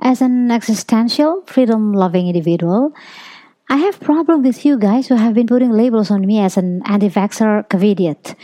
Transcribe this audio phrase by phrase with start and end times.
[0.00, 2.92] as an existential, freedom-loving individual,
[3.68, 6.82] I have problem with you guys who have been putting labels on me as an
[6.86, 8.36] anti-vaxxer covidiot.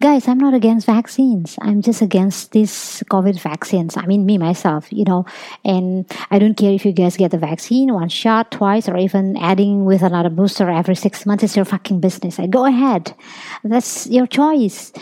[0.00, 1.56] Guys, I'm not against vaccines.
[1.62, 3.96] I'm just against these COVID vaccines.
[3.96, 5.24] I mean, me myself, you know,
[5.64, 9.36] and I don't care if you guys get the vaccine one shot, twice, or even
[9.36, 11.44] adding with another booster every six months.
[11.44, 12.38] It's your fucking business.
[12.50, 13.14] Go ahead.
[13.62, 14.92] That's your choice.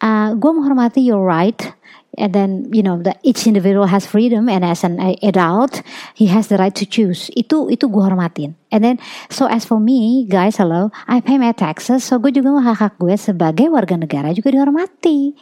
[0.00, 1.74] Uh, gue menghormati your right
[2.18, 5.80] and then you know the each individual has freedom and as an adult
[6.16, 8.96] he has the right to choose itu itu gue hormatin and then
[9.28, 12.92] so as for me guys hello I pay my taxes so gue juga hak hak
[12.98, 15.36] gue sebagai warga negara juga dihormati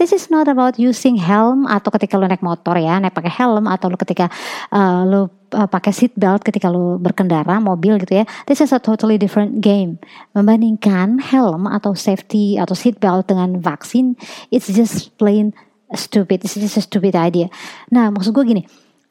[0.00, 3.68] This is not about using helm atau ketika lo naik motor ya, naik pakai helm
[3.68, 4.32] atau lo ketika
[4.72, 8.24] uh, lo uh, pakai seat belt ketika lo berkendara mobil gitu ya.
[8.48, 10.00] This is a totally different game.
[10.32, 14.16] Membandingkan helm atau safety atau seat belt dengan vaksin,
[14.48, 15.52] it's just plain
[15.94, 17.50] stupid, it's just a stupid idea.
[17.90, 18.62] Nah, maksud gue gini,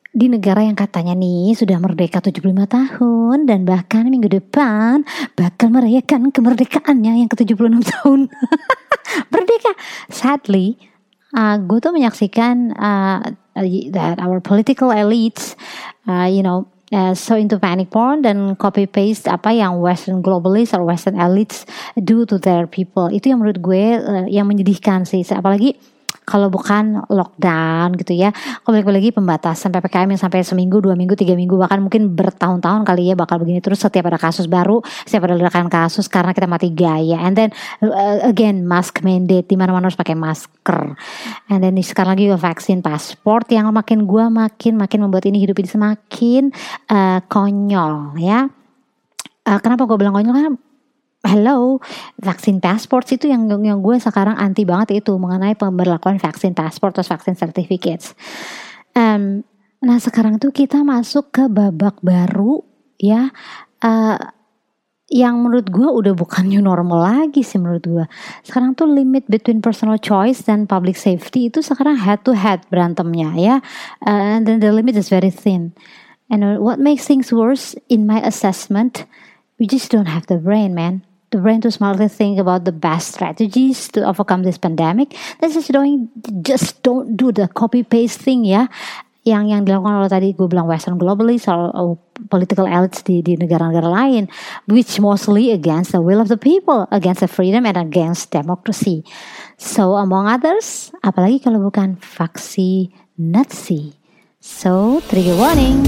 [0.09, 5.05] di negara yang katanya nih sudah merdeka 75 tahun dan bahkan minggu depan
[5.37, 8.19] bakal merayakan kemerdekaannya yang ke-76 tahun.
[9.33, 9.71] merdeka.
[10.09, 10.81] Sadly,
[11.37, 13.21] uh, gue tuh menyaksikan uh,
[13.93, 15.53] that our political elites,
[16.09, 20.73] uh, you know, uh, so into panic porn dan copy paste apa yang Western globalists
[20.73, 21.69] or Western elites
[22.01, 23.13] do to their people.
[23.13, 25.21] Itu yang menurut gue uh, yang menyedihkan sih.
[25.29, 25.77] Apalagi
[26.29, 28.29] kalau bukan lockdown gitu ya.
[28.61, 32.85] Kalau balik lagi pembatasan ppkm yang sampai seminggu dua minggu tiga minggu bahkan mungkin bertahun-tahun
[32.85, 36.45] kali ya bakal begini terus setiap ada kasus baru setiap ada ledakan kasus karena kita
[36.45, 37.25] mati gaya.
[37.25, 37.49] And then
[37.81, 40.93] uh, again mask mandate di mana-mana harus pakai masker.
[41.49, 45.67] And then sekarang lagi vaksin pasport yang makin gua makin makin membuat ini hidup ini
[45.67, 46.53] semakin
[46.93, 48.45] uh, konyol ya.
[49.49, 50.35] Uh, kenapa gue bilang konyol?
[50.35, 50.68] Kan
[51.29, 51.77] hello
[52.17, 57.05] vaksin passport itu yang yang gue sekarang anti banget itu mengenai pemberlakuan vaksin passport atau
[57.05, 58.17] vaksin certificates
[58.97, 59.45] um,
[59.77, 62.65] nah sekarang tuh kita masuk ke babak baru
[62.97, 63.29] ya
[63.85, 64.17] uh,
[65.09, 68.05] yang menurut gue udah bukan new normal lagi sih menurut gue.
[68.45, 73.33] Sekarang tuh limit between personal choice dan public safety itu sekarang head to head berantemnya
[73.33, 73.55] ya.
[74.05, 75.73] Uh, and then the limit is very thin.
[76.29, 79.09] And what makes things worse in my assessment,
[79.57, 83.13] we just don't have the brain, man the brain to smartly think about the best
[83.13, 85.15] strategies to overcome this pandemic.
[85.41, 86.09] This is doing
[86.41, 88.67] just don't do the copy paste thing ya.
[89.27, 91.99] Yang yang dilakukan oleh tadi gue bilang Western globalist or,
[92.31, 94.27] political elites di di negara-negara lain,
[94.67, 99.07] which mostly against the will of the people, against the freedom and against democracy.
[99.55, 103.99] So among others, apalagi kalau bukan faksi Nazi.
[104.39, 105.83] So, trigger warning.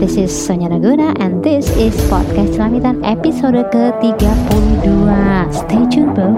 [0.00, 4.88] This is Sonya Naguna and this is Podcast Selamitan episode ke-32.
[5.52, 6.32] Stay tuned, bro.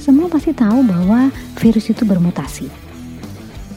[0.00, 1.28] Semua pasti tahu bahwa
[1.60, 2.72] virus itu bermutasi.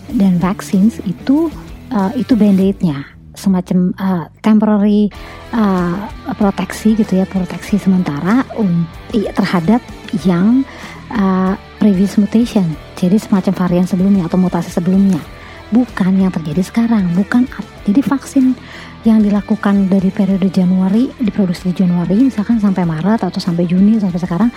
[0.08, 1.52] Dan vaccines itu
[1.92, 5.12] uh, itu band-aidnya semacam uh, temporary
[5.52, 6.08] uh,
[6.40, 9.84] proteksi gitu ya proteksi sementara um, terhadap
[10.24, 10.64] yang
[11.12, 12.66] uh, previous mutation,
[12.98, 15.22] jadi semacam varian sebelumnya atau mutasi sebelumnya,
[15.70, 17.46] bukan yang terjadi sekarang, bukan
[17.86, 18.58] jadi vaksin
[19.06, 24.20] yang dilakukan dari periode Januari diproduksi di Januari misalkan sampai Maret atau sampai Juni sampai
[24.20, 24.50] sekarang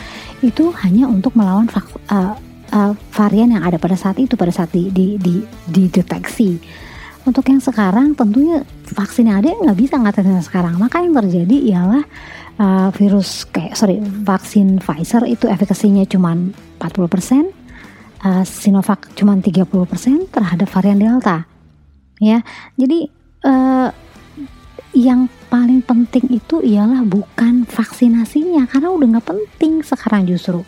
[0.43, 2.35] itu hanya untuk melawan uh,
[2.75, 6.59] uh, varian yang ada pada saat itu pada saat di, di, di, dideteksi.
[7.21, 10.81] Untuk yang sekarang tentunya vaksin yang ada nggak bisa ngatasin sekarang.
[10.81, 12.03] Maka yang terjadi ialah
[12.57, 16.33] uh, virus kayak sorry vaksin Pfizer itu efikasinya cuma
[16.81, 17.53] 40%,
[18.25, 21.45] uh, Sinovac cuma 30% terhadap varian Delta.
[22.21, 22.41] Ya,
[22.81, 23.09] jadi
[23.45, 23.93] uh,
[24.97, 30.65] yang paling penting itu ialah bukan vaksinasinya karena udah nggak penting sekarang justru.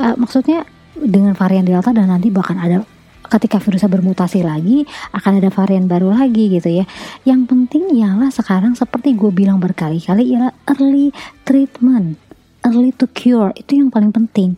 [0.00, 0.64] Uh, maksudnya
[0.96, 2.84] dengan varian Delta dan nanti bahkan ada
[3.26, 6.84] ketika virusnya bermutasi lagi akan ada varian baru lagi gitu ya
[7.26, 11.10] yang penting ialah sekarang seperti gue bilang berkali-kali ialah early
[11.42, 12.16] treatment
[12.62, 14.54] early to cure itu yang paling penting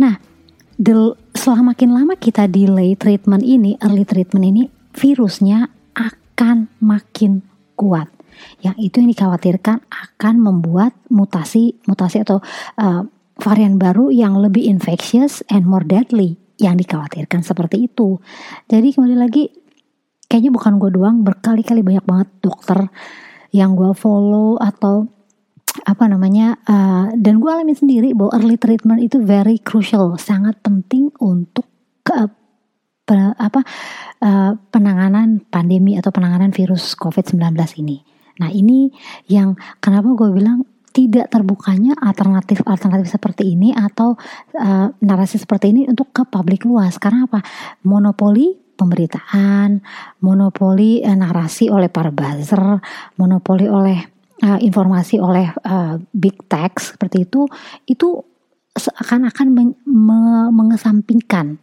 [0.00, 0.18] nah
[0.74, 4.62] del, setelah makin lama kita delay treatment ini early treatment ini
[4.94, 7.42] virusnya akan makin
[7.74, 8.10] kuat
[8.62, 12.42] yang itu yang dikhawatirkan akan membuat mutasi mutasi atau
[12.78, 13.06] uh,
[13.38, 18.22] varian baru yang lebih infectious and more deadly yang dikhawatirkan seperti itu.
[18.70, 19.50] Jadi kembali lagi,
[20.30, 22.86] kayaknya bukan gue doang, berkali-kali banyak banget dokter
[23.50, 25.10] yang gue follow atau
[25.84, 31.12] apa namanya uh, dan gue alami sendiri bahwa early treatment itu very crucial sangat penting
[31.20, 31.68] untuk
[32.00, 32.24] ke
[33.04, 33.60] pe, apa
[34.24, 37.52] uh, penanganan pandemi atau penanganan virus COVID-19
[37.84, 38.00] ini.
[38.40, 38.88] Nah ini
[39.28, 40.64] yang kenapa gue bilang
[40.94, 44.14] tidak terbukanya alternatif-alternatif seperti ini atau
[44.56, 47.42] uh, narasi seperti ini untuk ke publik luas karena apa
[47.82, 49.82] monopoli pemberitaan
[50.22, 52.78] monopoli uh, narasi oleh para buzzer
[53.18, 54.13] monopoli oleh
[54.44, 57.48] uh, informasi oleh uh, big tech seperti itu
[57.88, 58.20] itu
[58.76, 59.68] seakan-akan men
[60.52, 61.56] mengesampingkan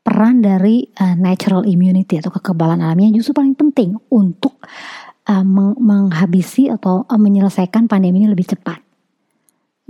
[0.00, 4.56] peran dari uh, natural immunity atau kekebalan alamiah justru paling penting untuk
[5.26, 8.78] uh, meng menghabisi atau uh, menyelesaikan pandemi ini lebih cepat.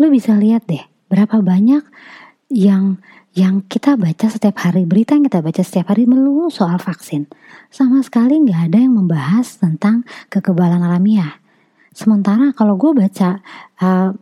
[0.01, 1.85] Lo bisa lihat deh berapa banyak
[2.51, 2.99] yang
[3.37, 7.29] yang kita baca setiap hari berita yang kita baca setiap hari melulu soal vaksin.
[7.69, 11.37] Sama sekali nggak ada yang membahas tentang kekebalan alamiah.
[11.97, 13.41] Sementara kalau gue baca
[13.81, 14.13] uh,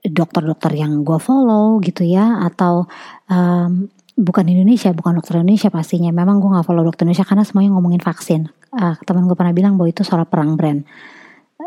[0.00, 2.88] dokter-dokter yang gue follow gitu ya atau
[3.28, 6.08] um, bukan Indonesia, bukan dokter Indonesia pastinya.
[6.16, 8.48] Memang gue gak follow dokter Indonesia karena semuanya ngomongin vaksin.
[8.72, 10.88] Uh, teman gue pernah bilang bahwa itu soal perang brand.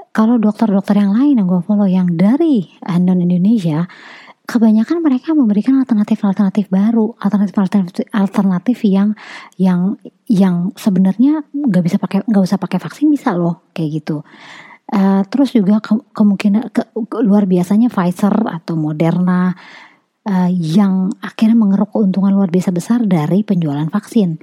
[0.10, 2.66] Kalau dokter-dokter yang lain yang gue follow yang dari
[2.98, 3.86] non Indonesia,
[4.48, 9.14] kebanyakan mereka memberikan alternatif-alternatif baru, alternatif-alternatif alternatif yang
[9.60, 14.26] yang yang sebenarnya nggak bisa pakai nggak usah pakai vaksin bisa loh kayak gitu.
[14.88, 19.52] Uh, terus juga ke, kemungkinan ke, ke, luar biasanya Pfizer atau Moderna
[20.24, 24.40] uh, yang akhirnya mengeruk keuntungan luar biasa besar dari penjualan vaksin.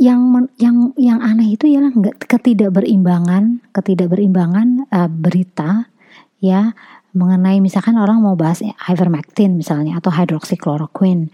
[0.00, 0.20] Yang
[0.56, 5.92] yang yang aneh itu ialah nggak ketidakberimbangan, ketidakberimbangan uh, berita
[6.40, 6.72] ya
[7.14, 8.60] mengenai misalkan orang mau bahas
[8.90, 11.30] ivermectin misalnya atau hydroxychloroquine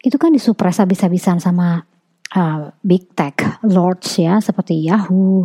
[0.00, 1.84] itu kan disupres habis-habisan sama
[2.32, 5.44] uh, big tech lords ya seperti Yahoo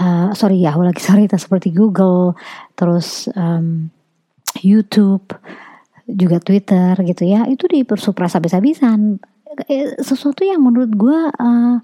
[0.00, 2.38] uh, sorry Yahoo lagi sorry seperti Google
[2.78, 3.90] terus um,
[4.62, 5.34] YouTube
[6.08, 7.44] juga Twitter gitu ya.
[7.44, 9.20] Itu dipersupras habis-habisan.
[9.68, 11.76] Eh, sesuatu yang menurut gue uh,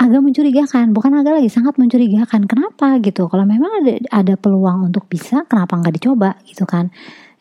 [0.00, 0.90] agak mencurigakan.
[0.90, 2.50] Bukan agak lagi sangat mencurigakan.
[2.50, 3.30] Kenapa gitu?
[3.30, 6.90] Kalau memang ada ada peluang untuk bisa kenapa nggak dicoba gitu kan?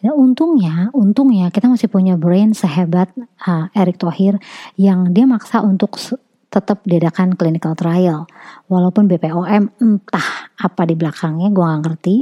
[0.03, 3.07] Ya, untungnya untungnya kita masih punya brain sehebat
[3.47, 4.35] uh, Erick Thohir
[4.75, 5.95] yang dia maksa untuk
[6.53, 8.29] tetap diadakan clinical trial.
[8.69, 12.17] Walaupun BPOM entah apa di belakangnya gue gak ngerti.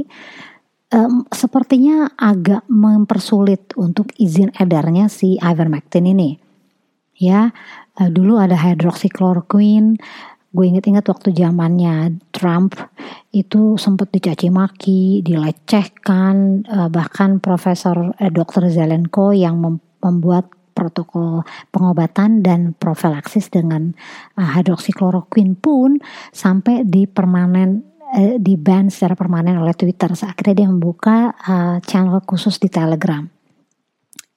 [0.92, 6.36] Um, sepertinya agak mempersulit untuk izin edarnya si ivermectin ini.
[7.16, 7.52] Ya,
[8.00, 10.00] uh, dulu ada hydroxychloroquine.
[10.52, 12.76] Gue inget-inget waktu zamannya Trump
[13.32, 18.68] itu sempat dicaci maki, dilecehkan, uh, bahkan Profesor uh, Dr.
[18.68, 20.50] Zelenko yang mem membuat
[20.82, 23.94] protokol pengobatan dan profilaksis dengan
[24.34, 26.02] uh, hidroksikloroquine pun
[26.34, 27.86] sampai di permanen
[28.18, 30.10] uh, di ban secara permanen oleh Twitter.
[30.10, 33.22] Akhirnya dia membuka uh, channel khusus di Telegram.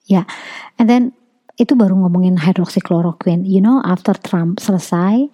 [0.06, 0.24] Ya, yeah.
[0.78, 1.10] and then
[1.58, 3.42] itu baru ngomongin hidroksikloroquine.
[3.42, 5.26] You know, after Trump selesai,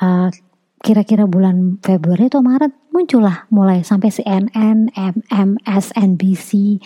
[0.00, 0.32] uh,
[0.80, 4.88] kira-kira bulan Februari atau Maret muncullah mulai sampai CNN,
[5.28, 6.80] MSNBC,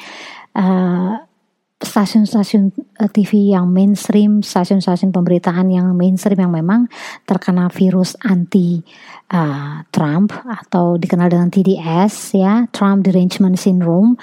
[1.80, 6.86] stasiun-stasiun eh, TV yang mainstream, stasiun-stasiun pemberitaan yang mainstream yang memang
[7.24, 8.84] terkena virus anti
[9.32, 14.20] uh, Trump atau dikenal dengan TDS ya, Trump Derangement Syndrome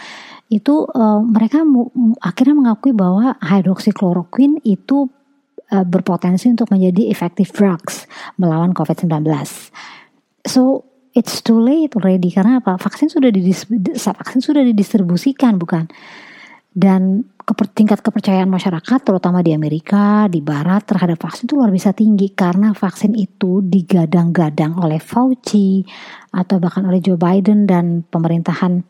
[0.48, 1.66] itu uh, mereka
[2.24, 5.12] akhirnya mengakui bahwa hydroxychloroquine itu
[5.74, 8.08] uh, berpotensi untuk menjadi effective drugs
[8.40, 9.28] melawan COVID-19.
[10.48, 12.80] So it's too late already karena apa?
[12.80, 13.68] Vaksin sudah didis
[13.98, 15.92] vaksin sudah didistribusikan bukan?
[16.72, 22.36] Dan tingkat kepercayaan masyarakat terutama di Amerika, di barat terhadap vaksin itu luar biasa tinggi.
[22.36, 25.88] Karena vaksin itu digadang-gadang oleh Fauci
[26.36, 28.84] atau bahkan oleh Joe Biden dan pemerintahan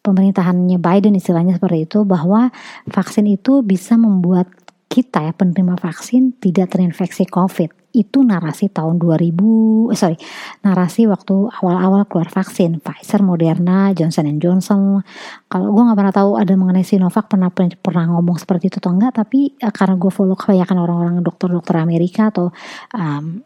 [0.00, 2.48] pemerintahannya Biden istilahnya seperti itu bahwa
[2.88, 4.48] vaksin itu bisa membuat
[4.88, 10.16] kita ya penerima vaksin tidak terinfeksi COVID itu narasi tahun 2000 eh, sorry
[10.64, 15.04] narasi waktu awal-awal keluar vaksin Pfizer, Moderna, Johnson Johnson.
[15.46, 19.20] Kalau gue nggak pernah tahu ada mengenai Sinovac pernah pernah ngomong seperti itu atau enggak,
[19.22, 22.48] tapi uh, karena gue follow kebanyakan orang-orang dokter-dokter Amerika atau
[22.96, 23.44] um,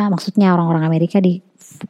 [0.00, 1.38] uh, maksudnya orang-orang Amerika di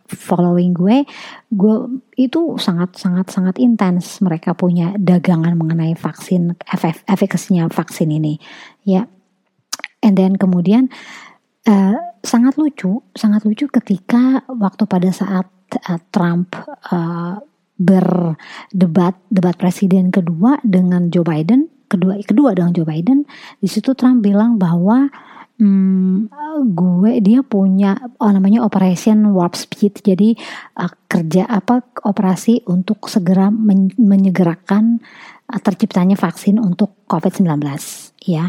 [0.08, 1.04] following gue,
[1.50, 1.76] gue
[2.16, 6.56] itu sangat sangat sangat intens mereka punya dagangan mengenai vaksin
[7.10, 8.40] efekasinya vaksin ini,
[8.86, 9.06] ya.
[10.04, 10.92] And then kemudian
[11.68, 15.48] uh, sangat lucu, sangat lucu ketika waktu pada saat
[15.88, 16.56] uh, Trump
[16.92, 17.40] uh,
[17.74, 23.26] berdebat debat presiden kedua dengan Joe Biden, kedua kedua dengan Joe Biden,
[23.58, 25.10] di situ Trump bilang bahwa
[25.58, 26.30] hmm,
[26.70, 30.06] gue dia punya oh namanya operation warp speed.
[30.06, 30.38] Jadi
[30.78, 35.02] uh, kerja apa operasi untuk segera men menyegerakan
[35.50, 37.58] uh, terciptanya vaksin untuk COVID-19
[38.24, 38.48] ya.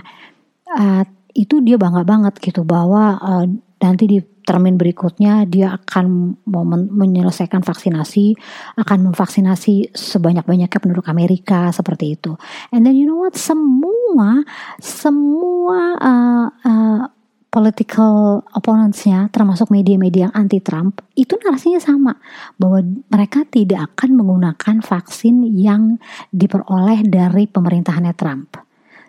[0.66, 1.06] Uh,
[1.36, 3.46] itu dia bangga banget gitu bahwa uh,
[3.84, 8.38] nanti di termin berikutnya dia akan mau menyelesaikan vaksinasi,
[8.78, 12.38] akan memvaksinasi sebanyak-banyaknya penduduk Amerika seperti itu.
[12.70, 13.34] And then you know what?
[13.34, 14.46] Semua
[14.78, 17.04] semua uh, uh,
[17.50, 22.14] political opponentsnya termasuk media-media yang anti Trump itu narasinya sama
[22.60, 25.98] bahwa mereka tidak akan menggunakan vaksin yang
[26.36, 28.60] diperoleh dari pemerintahannya Trump.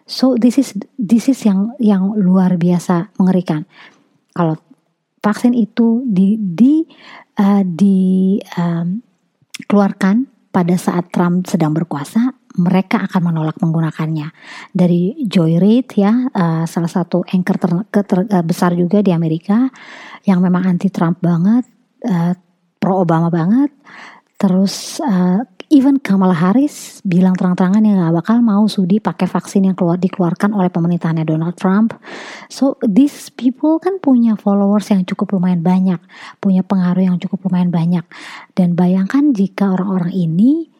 [0.06, 3.66] So this is this is yang yang luar biasa mengerikan.
[4.30, 4.54] Kalau
[5.18, 6.86] vaksin itu di di
[7.42, 9.02] uh, di um,
[9.66, 14.30] keluarkan pada saat Trump sedang berkuasa, mereka akan menolak menggunakannya.
[14.72, 17.70] Dari Joy Reid ya, uh, salah satu anchor ter,
[18.06, 19.68] ter, uh, besar juga di Amerika
[20.25, 21.66] yang memang anti Trump banget,
[22.06, 22.32] uh,
[22.78, 23.75] pro Obama banget.
[24.38, 29.75] Terus uh, even Kamala Harris bilang terang-terangan yang gak bakal mau sudi pakai vaksin yang
[29.75, 31.99] keluar dikeluarkan oleh pemerintahannya Donald Trump.
[32.46, 35.99] So these people kan punya followers yang cukup lumayan banyak,
[36.38, 38.06] punya pengaruh yang cukup lumayan banyak.
[38.54, 40.70] Dan bayangkan jika orang-orang ini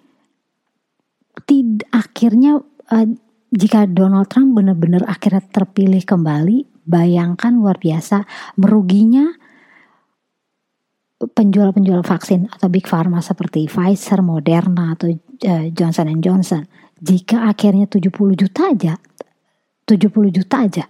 [1.91, 3.07] akhirnya uh,
[3.55, 8.27] jika Donald Trump benar-benar akhirnya terpilih kembali, bayangkan luar biasa
[8.59, 9.35] meruginya
[11.17, 16.69] penjual-penjual vaksin atau big pharma seperti Pfizer, Moderna atau uh, Johnson Johnson
[17.01, 19.01] jika akhirnya 70 juta aja
[19.89, 20.85] 70 juta aja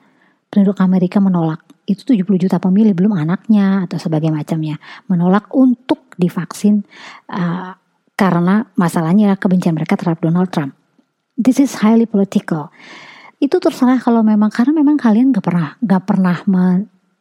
[0.51, 6.83] penduduk Amerika menolak itu 70 juta pemilih belum anaknya atau sebagai macamnya menolak untuk divaksin
[7.31, 7.79] uh,
[8.19, 10.75] karena masalahnya kebencian mereka terhadap Donald Trump.
[11.37, 12.73] This is highly political.
[13.37, 16.37] Itu terserah kalau memang karena memang kalian gak pernah gak pernah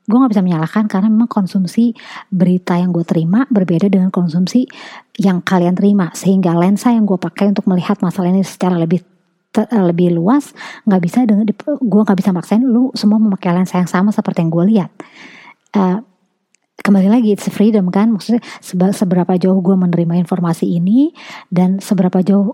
[0.05, 1.97] gue gak bisa menyalahkan karena memang konsumsi
[2.29, 4.69] berita yang gue terima berbeda dengan konsumsi
[5.17, 6.13] yang kalian terima.
[6.13, 9.01] Sehingga lensa yang gue pakai untuk melihat masalah ini secara lebih
[9.71, 10.51] lebih luas
[10.83, 14.51] nggak bisa dengan gue nggak bisa maksain lu semua memakai lensa yang sama seperti yang
[14.51, 14.91] gue lihat.
[15.71, 16.03] Uh,
[16.83, 18.11] kembali lagi it's freedom kan?
[18.11, 18.43] Maksudnya
[18.91, 21.15] seberapa jauh gue menerima informasi ini
[21.47, 22.53] dan seberapa jauh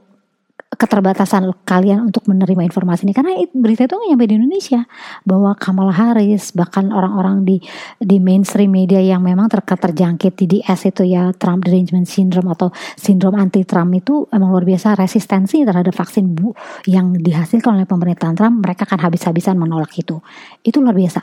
[0.81, 3.13] keterbatasan kalian untuk menerima informasi ini.
[3.13, 4.81] Karena berita itu nyampe di Indonesia.
[5.21, 7.61] Bahwa Kamala Harris bahkan orang-orang di
[8.01, 13.37] di mainstream media yang memang ter terjangkit TDS itu ya Trump derangement syndrome atau sindrom
[13.37, 16.57] anti Trump itu emang luar biasa resistensi terhadap vaksin bu
[16.89, 18.65] yang dihasilkan oleh pemerintahan Trump.
[18.65, 20.17] Mereka akan habis-habisan menolak itu.
[20.65, 21.21] Itu luar biasa.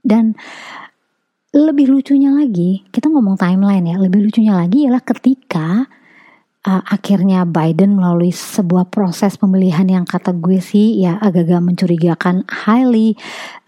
[0.00, 0.32] Dan
[1.52, 5.88] lebih lucunya lagi kita ngomong timeline ya lebih lucunya lagi ialah ketika
[6.66, 13.14] uh, akhirnya Biden melalui sebuah proses pemilihan yang kata gue sih ya agak-agak mencurigakan, highly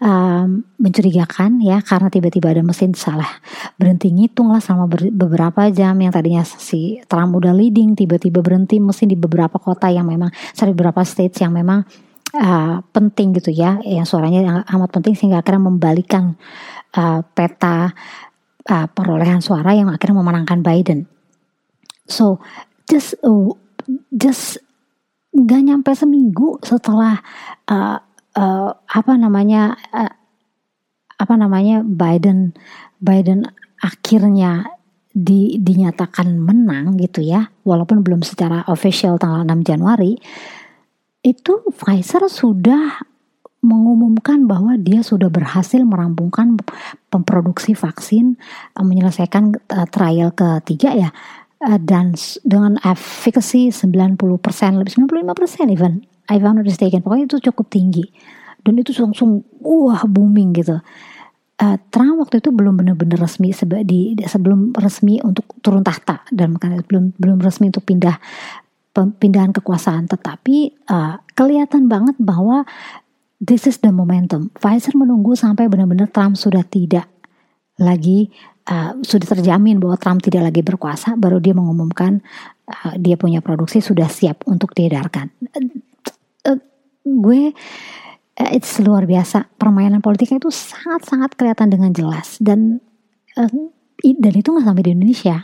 [0.03, 3.29] um, mencurigakan ya karena tiba-tiba ada mesin salah
[3.77, 9.07] berhenti ngitung lah selama beberapa jam yang tadinya si Trump udah leading tiba-tiba berhenti mesin
[9.07, 11.85] di beberapa kota yang memang sorry beberapa states yang memang
[12.35, 16.35] uh, penting gitu ya yang suaranya amat penting sehingga akhirnya membalikan
[16.97, 17.91] uh, peta
[18.67, 20.99] uh, perolehan suara yang akhirnya memenangkan Biden.
[22.09, 22.43] So
[22.91, 23.55] just uh,
[24.11, 24.59] just
[25.31, 27.23] nggak nyampe seminggu setelah
[27.71, 28.03] uh,
[28.35, 30.11] uh, apa namanya uh,
[31.15, 32.51] apa namanya Biden
[32.99, 33.47] Biden
[33.79, 34.75] akhirnya
[35.11, 40.15] di, dinyatakan menang gitu ya walaupun belum secara official tanggal 6 Januari
[41.23, 43.07] itu Pfizer sudah
[43.61, 46.57] mengumumkan bahwa dia sudah berhasil merampungkan
[47.13, 48.41] pemproduksi vaksin
[48.73, 51.09] menyelesaikan uh, trial ketiga ya
[51.61, 54.17] uh, dan dengan efficacy 90%
[54.81, 57.05] lebih 95% even if I'm not mistaken.
[57.05, 58.05] Pokoknya itu cukup tinggi.
[58.61, 60.77] Dan itu langsung wah booming gitu.
[61.61, 66.25] Uh, Trump waktu itu belum benar-benar resmi seba, di, sebelum resmi untuk turun tahta.
[66.29, 68.17] Dan belum belum resmi untuk pindah
[68.93, 70.09] pindahan kekuasaan.
[70.09, 72.65] Tetapi uh, kelihatan banget bahwa
[73.41, 74.53] this is the momentum.
[74.57, 77.09] Pfizer menunggu sampai benar-benar Trump sudah tidak
[77.81, 78.29] lagi
[78.67, 82.21] uh, sudah terjamin bahwa Trump tidak lagi berkuasa, baru dia mengumumkan
[82.69, 85.31] uh, dia punya produksi sudah siap untuk diedarkan.
[85.53, 86.59] Uh, uh,
[87.05, 87.53] gue
[88.37, 92.81] uh, it's luar biasa permainan politiknya itu sangat-sangat kelihatan dengan jelas dan
[93.37, 93.49] uh,
[94.01, 95.37] dan itu nggak sampai di Indonesia,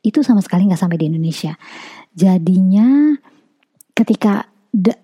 [0.00, 1.52] itu sama sekali nggak sampai di Indonesia.
[2.12, 3.16] Jadinya
[3.92, 4.48] ketika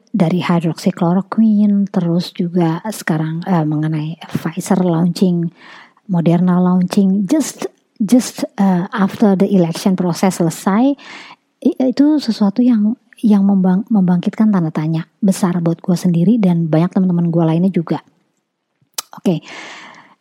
[0.09, 5.53] dari hydroxychloroquine terus juga sekarang uh, mengenai Pfizer launching
[6.09, 7.69] Moderna launching just
[8.01, 10.97] just uh, after the election proses selesai
[11.63, 17.35] itu sesuatu yang yang membang, membangkitkan tanda tanya besar buat gue sendiri dan banyak teman-teman
[17.35, 17.99] gue lainnya juga.
[19.19, 19.39] Oke, okay.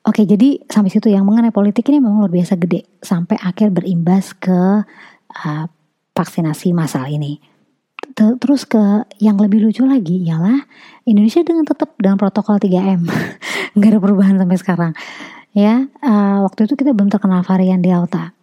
[0.10, 3.70] oke okay, jadi sampai situ yang mengenai politik ini memang luar biasa gede sampai akhir
[3.70, 4.82] berimbas ke
[5.46, 5.66] uh,
[6.18, 7.38] vaksinasi massal ini.
[8.18, 10.66] Terus ke yang lebih lucu lagi ialah
[11.06, 13.06] Indonesia dengan tetap dengan protokol 3M,
[13.78, 14.92] nggak ada perubahan sampai sekarang
[15.56, 18.34] ya uh, waktu itu kita belum terkenal varian delta.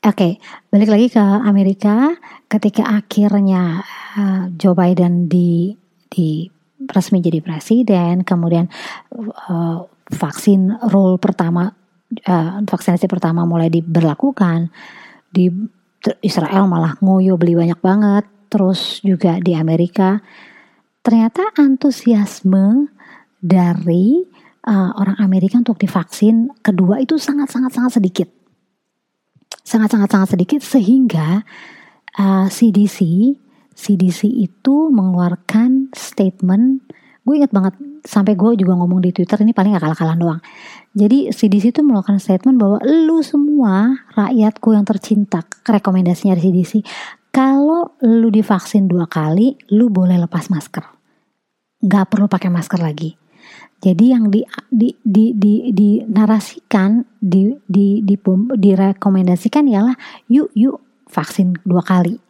[0.00, 0.32] Oke, okay,
[0.72, 2.16] balik lagi ke Amerika.
[2.48, 3.84] Ketika akhirnya
[4.16, 5.76] uh, Joe Biden di
[6.08, 6.48] di
[6.88, 8.64] resmi jadi presiden, kemudian
[9.12, 11.76] uh, vaksin role pertama
[12.24, 14.72] uh, vaksinasi pertama mulai diberlakukan
[15.28, 15.52] di
[16.24, 20.24] Israel malah ngoyo beli banyak banget, terus juga di Amerika.
[21.04, 22.88] Ternyata antusiasme
[23.40, 24.24] dari
[24.66, 28.28] uh, orang Amerika untuk divaksin kedua itu sangat sangat sangat sedikit.
[29.60, 31.44] Sangat-sangat-sangat sedikit sehingga
[32.18, 32.98] uh, CDC
[33.80, 36.84] CDC itu mengeluarkan statement
[37.20, 40.40] gue inget banget sampai gue juga ngomong di Twitter ini paling gak kalah-kalah doang.
[40.96, 46.72] Jadi CDC itu mengeluarkan statement bahwa lu semua rakyatku yang tercinta rekomendasinya dari CDC
[47.30, 50.82] kalau lu divaksin dua kali lu boleh lepas masker.
[51.84, 53.20] Nggak perlu pakai masker lagi
[53.80, 58.14] jadi yang di di di di, di narasikan di di di
[58.60, 59.96] direkomendasikan ialah
[60.28, 62.20] yuk yuk vaksin dua kali.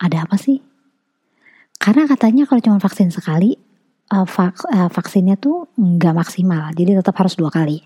[0.00, 0.56] Ada apa sih?
[1.76, 3.54] Karena katanya kalau cuma vaksin sekali
[4.08, 7.84] uh, vak, uh, vaksinnya tuh nggak maksimal, jadi tetap harus dua kali.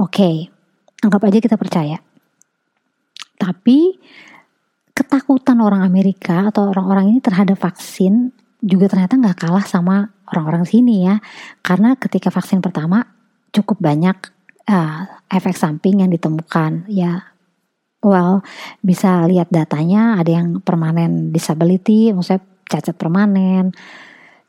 [0.00, 0.36] Oke, okay,
[1.04, 2.00] anggap aja kita percaya.
[3.36, 4.00] Tapi
[4.96, 8.32] ketakutan orang Amerika atau orang-orang ini terhadap vaksin
[8.62, 11.18] juga ternyata nggak kalah sama orang-orang sini ya.
[11.60, 13.02] Karena ketika vaksin pertama
[13.50, 14.16] cukup banyak
[14.70, 17.26] uh, efek samping yang ditemukan ya.
[18.02, 18.42] Well,
[18.82, 23.70] bisa lihat datanya ada yang permanen disability, maksudnya cacat permanen,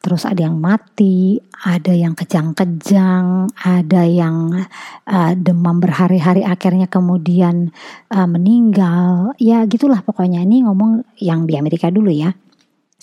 [0.02, 4.66] terus ada yang mati, ada yang kejang-kejang, ada yang
[5.06, 7.70] uh, demam berhari-hari akhirnya kemudian
[8.10, 9.38] uh, meninggal.
[9.38, 12.34] Ya gitulah pokoknya ini ngomong yang di Amerika dulu ya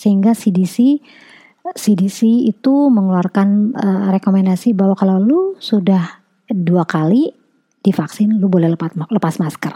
[0.01, 1.05] sehingga CDC
[1.61, 7.31] CDC itu mengeluarkan uh, rekomendasi bahwa kalau lu sudah dua kali
[7.85, 9.75] divaksin lu boleh lepas lepas masker.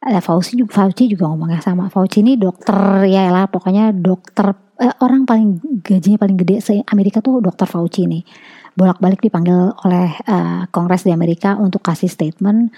[0.00, 1.86] Uh, Fauci juga Fauci juga ngomongnya sama.
[1.88, 7.22] Fauci ini dokter ya lah pokoknya dokter uh, orang paling gajinya paling gede se Amerika
[7.22, 8.26] tuh dokter Fauci nih.
[8.74, 12.74] Bolak-balik dipanggil oleh uh, Kongres di Amerika untuk kasih statement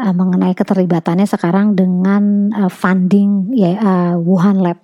[0.00, 4.80] mengenai keterlibatannya sekarang dengan uh, funding ya uh, Wuhan Lab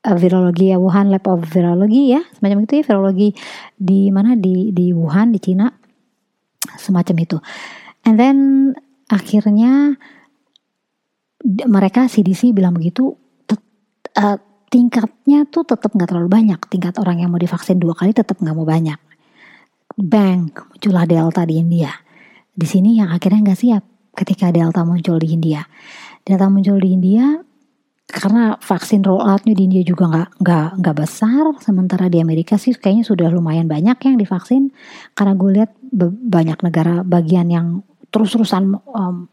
[0.00, 3.28] virologi ya Wuhan Lab of Virology ya semacam itu ya virologi
[3.76, 4.32] di mana?
[4.32, 5.68] Di di Wuhan di Cina.
[6.80, 7.36] Semacam itu.
[8.08, 8.38] And then
[9.12, 10.00] akhirnya
[11.68, 13.16] mereka CDC bilang begitu
[14.16, 14.38] uh,
[14.70, 16.60] tingkatnya tuh tetap nggak terlalu banyak.
[16.72, 18.96] Tingkat orang yang mau divaksin dua kali tetap nggak mau banyak.
[20.00, 21.92] Bang muncullah delta di India.
[22.56, 23.84] Di sini yang akhirnya nggak siap
[24.16, 25.60] ketika delta muncul di India.
[26.24, 27.49] Delta muncul di India
[28.10, 31.44] karena vaksin rolloutnya di India juga nggak nggak nggak besar.
[31.62, 34.74] Sementara di Amerika sih kayaknya sudah lumayan banyak yang divaksin.
[35.14, 35.70] Karena gue lihat
[36.26, 37.66] banyak negara bagian yang
[38.10, 39.30] terus-terusan um,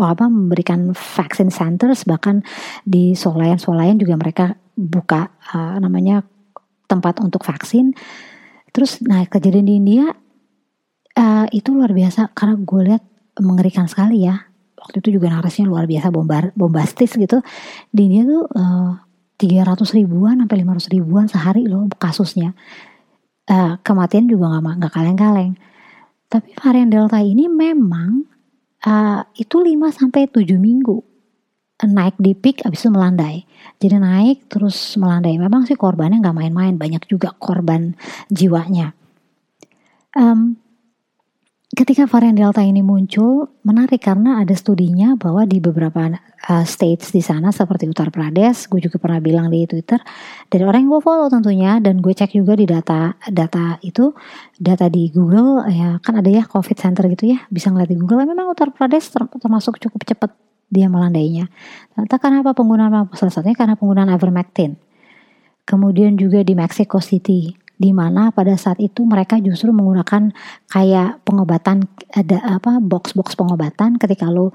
[0.00, 2.08] apa memberikan vaksin centers.
[2.08, 2.40] Bahkan
[2.88, 6.24] di swalayan-swalayan juga mereka buka uh, namanya
[6.88, 7.92] tempat untuk vaksin.
[8.72, 10.06] Terus nah kejadian di India
[11.18, 12.32] uh, itu luar biasa.
[12.32, 13.02] Karena gue lihat
[13.42, 14.45] mengerikan sekali ya
[14.86, 17.42] waktu itu juga narasinya luar biasa bombar bombastis gitu.
[17.90, 18.90] Di India tuh eh,
[19.34, 22.54] tiga ratus ribuan sampai lima ratus ribuan sehari loh kasusnya.
[23.46, 25.54] Uh, kematian juga nggak nggak kaleng-kaleng.
[26.26, 28.26] Tapi varian delta ini memang
[28.82, 30.98] uh, itu 5 sampai tujuh minggu
[31.84, 33.44] naik di peak abis itu melandai.
[33.76, 35.36] Jadi naik terus melandai.
[35.36, 37.92] Memang sih korbannya nggak main-main banyak juga korban
[38.32, 38.96] jiwanya.
[40.16, 40.56] Um,
[41.76, 46.08] ketika varian Delta ini muncul, menarik karena ada studinya bahwa di beberapa
[46.48, 50.00] uh, states di sana seperti Uttar Pradesh, gue juga pernah bilang di Twitter,
[50.48, 54.16] dari orang yang gue follow tentunya, dan gue cek juga di data data itu,
[54.56, 58.24] data di Google, ya kan ada ya COVID Center gitu ya, bisa ngeliat di Google,
[58.24, 60.32] memang Uttar Pradesh termasuk cukup cepat
[60.72, 61.52] dia melandainya.
[61.92, 64.80] Ternyata karena apa penggunaan salah satunya karena penggunaan ivermectin.
[65.68, 70.32] Kemudian juga di Mexico City, di mana pada saat itu mereka justru menggunakan
[70.72, 74.48] kayak pengobatan ada apa box-box pengobatan ketika lu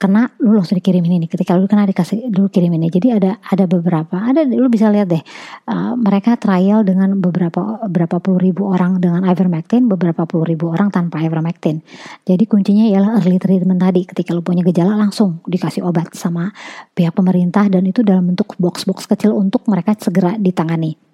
[0.00, 2.88] kena lu langsung dikirim ini ketika lu kena dikasih dulu kirim ini.
[2.88, 5.20] Jadi ada ada beberapa ada lu bisa lihat deh
[5.68, 10.88] uh, mereka trial dengan beberapa berapa puluh ribu orang dengan ivermectin beberapa puluh ribu orang
[10.88, 11.84] tanpa ivermectin.
[12.24, 16.48] Jadi kuncinya ialah early treatment tadi ketika lu punya gejala langsung dikasih obat sama
[16.96, 21.09] pihak pemerintah dan itu dalam bentuk box-box kecil untuk mereka segera ditangani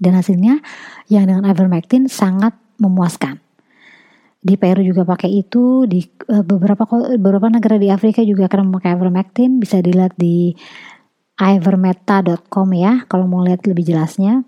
[0.00, 0.60] dan hasilnya
[1.08, 3.40] yang dengan ivermectin sangat memuaskan.
[4.46, 6.86] Di Peru juga pakai itu, di uh, beberapa
[7.18, 10.54] beberapa negara di Afrika juga akan memakai ivermectin, bisa dilihat di
[11.36, 14.46] ivermeta.com ya kalau mau lihat lebih jelasnya.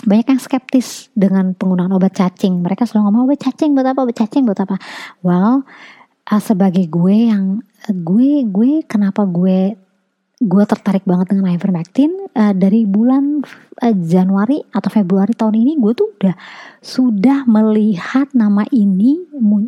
[0.00, 2.64] banyak yang skeptis dengan penggunaan obat cacing.
[2.64, 4.80] Mereka selalu ngomong obat cacing buat apa, obat cacing buat apa.
[5.20, 5.68] Well,
[6.24, 9.76] uh, sebagai gue yang gue gue kenapa gue
[10.40, 13.44] gue tertarik banget dengan ivermectin uh, dari bulan
[13.84, 16.34] uh, Januari atau Februari tahun ini gue tuh udah
[16.80, 19.20] sudah melihat nama ini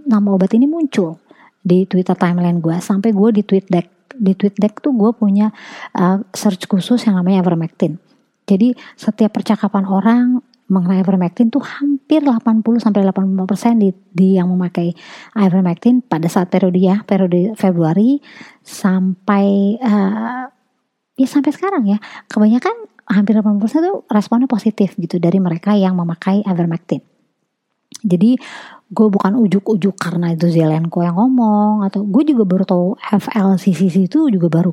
[0.08, 1.20] nama obat ini muncul
[1.60, 5.52] di Twitter timeline gue sampai gue di tweet deck di tweet deck tuh gue punya
[5.96, 7.96] uh, search khusus yang namanya ivermectin.
[8.44, 10.40] Jadi setiap percakapan orang
[10.72, 14.96] mengenai ivermectin tuh hampir 80 sampai 85% di, di yang memakai
[15.36, 18.20] ivermectin pada saat periode ya, periode Februari
[18.64, 20.48] sampai uh,
[21.16, 21.98] ya sampai sekarang ya.
[22.30, 27.02] Kebanyakan hampir 80% tuh responnya positif gitu dari mereka yang memakai ivermectin.
[28.02, 28.34] Jadi
[28.92, 34.28] gue bukan ujuk-ujuk karena itu Zelenko yang ngomong atau gue juga baru tahu FLCCC itu
[34.28, 34.72] juga baru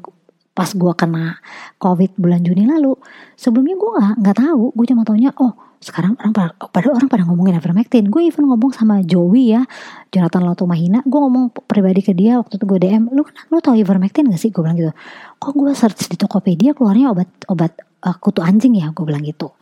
[0.52, 1.40] pas gue kena
[1.80, 3.00] covid bulan Juni lalu
[3.40, 7.56] sebelumnya gue nggak nggak tahu gue cuma taunya oh sekarang orang pada, orang pada ngomongin
[7.56, 8.12] ivermectin.
[8.12, 9.64] Gue even ngomong sama Joey ya
[10.12, 14.28] Jonathan Mahina gue ngomong pribadi ke dia waktu itu gue DM lu lu tau ivermectin
[14.28, 14.52] gak sih?
[14.52, 14.92] Gue bilang gitu.
[15.40, 18.92] Kok gue search di Tokopedia keluarnya obat obat uh, kutu anjing ya?
[18.92, 19.56] Gue bilang gitu.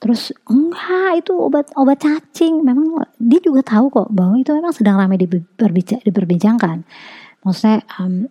[0.00, 2.64] Terus enggak itu obat obat cacing.
[2.64, 6.88] Memang dia juga tahu kok bahwa itu memang sedang ramai diperbincangkan.
[7.44, 8.24] Maksudnya um,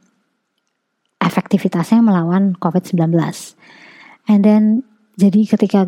[1.22, 3.14] efektivitasnya melawan COVID-19.
[4.26, 4.64] And then
[5.22, 5.86] jadi ketika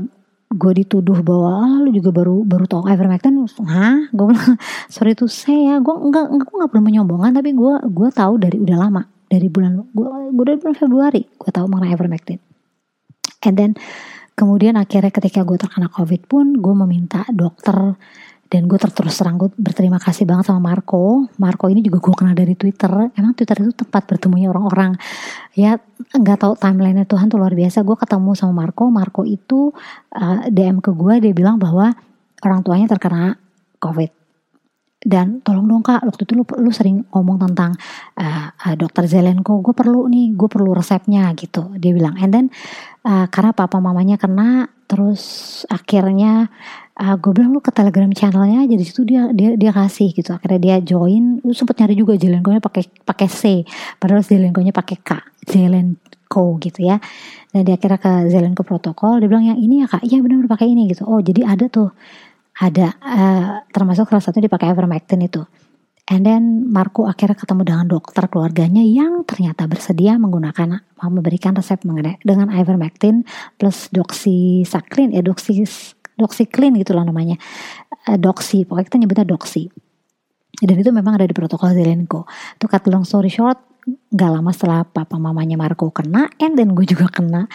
[0.50, 4.10] gue dituduh bahwa ah, lu juga baru baru tahu ivermectin, hah?
[4.10, 4.58] Gue bilang
[4.94, 8.78] sorry tuh saya, gue enggak gue enggak pernah menyombongan, tapi gue gue tahu dari udah
[8.78, 12.42] lama dari bulan gue gue dari bulan Februari gue tahu mengenai ivermectin.
[13.46, 13.72] And then
[14.34, 17.96] kemudian akhirnya ketika gue terkena covid pun gue meminta dokter
[18.50, 21.30] dan gue terus terang gue berterima kasih banget sama Marco.
[21.38, 22.90] Marco ini juga gue kenal dari Twitter.
[23.14, 24.98] Emang Twitter itu tempat bertemunya orang-orang.
[25.54, 25.78] Ya
[26.18, 27.86] nggak tahu timeline Tuhan tuh luar biasa.
[27.86, 28.90] Gue ketemu sama Marco.
[28.90, 29.70] Marco itu
[30.18, 31.94] uh, eh, DM ke gue dia bilang bahwa
[32.42, 33.38] orang tuanya terkena
[33.78, 34.18] COVID.
[35.00, 37.78] Dan tolong dong kak waktu itu lu, lu sering ngomong tentang
[38.18, 39.62] uh, uh, dokter Zelenko.
[39.62, 41.78] Gue perlu nih gue perlu resepnya gitu.
[41.78, 42.18] Dia bilang.
[42.18, 42.46] And then
[43.06, 45.22] uh, karena papa mamanya kena terus
[45.70, 46.50] akhirnya
[47.00, 50.36] uh, gue bilang lu ke telegram channelnya aja di situ dia dia dia kasih gitu.
[50.36, 51.40] Akhirnya dia join.
[51.42, 53.64] Lu sempet nyari juga Zelenko nya pakai pakai C.
[53.98, 55.10] Padahal Zelenko nya pakai K
[55.48, 57.00] Zelenko gitu ya.
[57.56, 59.24] Dan dia akhirnya ke Zelenko protokol.
[59.24, 60.04] Dia bilang yang ini ya kak?
[60.04, 61.08] Iya benar pakai ini gitu.
[61.08, 61.96] Oh jadi ada tuh.
[62.60, 65.48] Ada uh, termasuk salah satu dipakai ivermectin itu.
[66.10, 72.18] And then Marco akhirnya ketemu dengan dokter keluarganya yang ternyata bersedia menggunakan memberikan resep mengenai
[72.26, 73.30] dengan ivermectin
[73.62, 75.62] plus doxycycline ya doxy
[76.20, 77.40] doxycline gitu loh namanya.
[78.04, 79.72] Uh, doxy pokoknya kita nyebutnya doxy.
[80.60, 82.28] Dan itu memang ada di protokol Zelenko.
[82.60, 86.84] To cut long story short nggak lama setelah papa mamanya Marco kena and then gue
[86.84, 87.48] juga kena.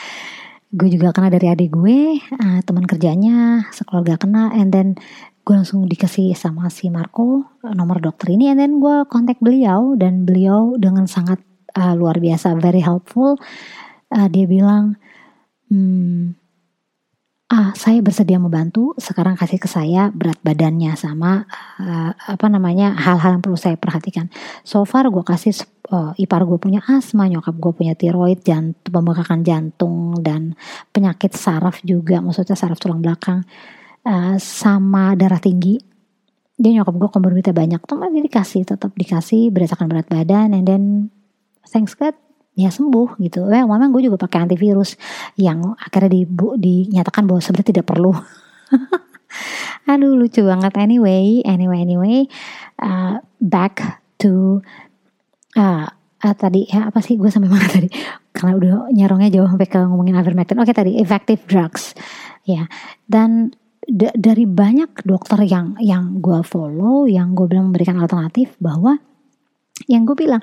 [0.74, 4.98] Gue juga kena dari adik gue uh, teman kerjanya sekeluarga kena and then
[5.44, 10.24] gue langsung dikasih sama si Marco nomor dokter ini and then gue kontak beliau dan
[10.24, 11.38] beliau dengan sangat
[11.76, 13.36] uh, luar biasa very helpful.
[14.10, 14.96] Uh, dia bilang
[15.68, 16.34] hmm,
[17.54, 18.98] ah saya bersedia membantu.
[18.98, 21.46] Sekarang kasih ke saya berat badannya sama
[21.78, 24.26] uh, apa namanya hal-hal yang perlu saya perhatikan.
[24.66, 25.54] So far gue kasih
[25.94, 30.58] uh, ipar gue punya asma nyokap gue punya tiroid jantung pembengkakan jantung dan
[30.90, 33.46] penyakit saraf juga maksudnya saraf tulang belakang.
[34.02, 35.78] Uh, sama darah tinggi.
[36.58, 37.80] Dia nyokap gue komorbidnya banyak.
[37.86, 40.82] Teman dia dikasih tetap dikasih berdasarkan berat badan and then
[41.70, 42.18] thanks God
[42.54, 43.50] ya sembuh gitu.
[43.50, 44.94] Eh, memang gue juga pakai antivirus
[45.38, 48.14] yang akhirnya di, bu, dinyatakan bahwa sebenarnya tidak perlu.
[49.90, 50.72] Aduh lucu banget.
[50.78, 52.18] Anyway, anyway, anyway,
[52.80, 54.62] uh, back to
[55.58, 55.86] uh,
[56.24, 57.90] uh, tadi ya apa sih gue sampai mana tadi?
[58.32, 60.58] Karena udah nyarongnya jauh sampai ke ngomongin ivermectin.
[60.58, 61.92] Oke okay, tadi effective drugs,
[62.48, 62.64] ya.
[63.04, 63.52] Dan
[64.16, 68.96] dari banyak dokter yang yang gue follow, yang gue bilang memberikan alternatif bahwa
[69.84, 70.40] yang gue bilang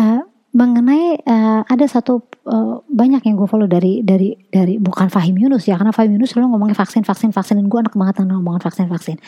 [0.00, 0.23] uh,
[0.54, 5.66] mengenai uh, ada satu uh, banyak yang gue follow dari dari dari bukan Fahim Yunus
[5.66, 8.86] ya karena Fahim Yunus selalu ngomongin vaksin vaksin vaksin dan gue anak banget ngomongin vaksin
[8.86, 9.18] vaksin.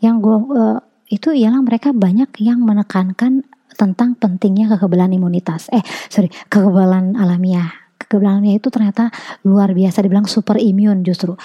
[0.00, 0.80] Yang gue uh,
[1.12, 3.44] itu ialah mereka banyak yang menekankan
[3.76, 5.68] tentang pentingnya kekebalan imunitas.
[5.68, 7.68] Eh sorry kekebalan alamiah.
[8.00, 9.12] Kekebalan alamiah itu ternyata
[9.44, 11.36] luar biasa dibilang super imun justru.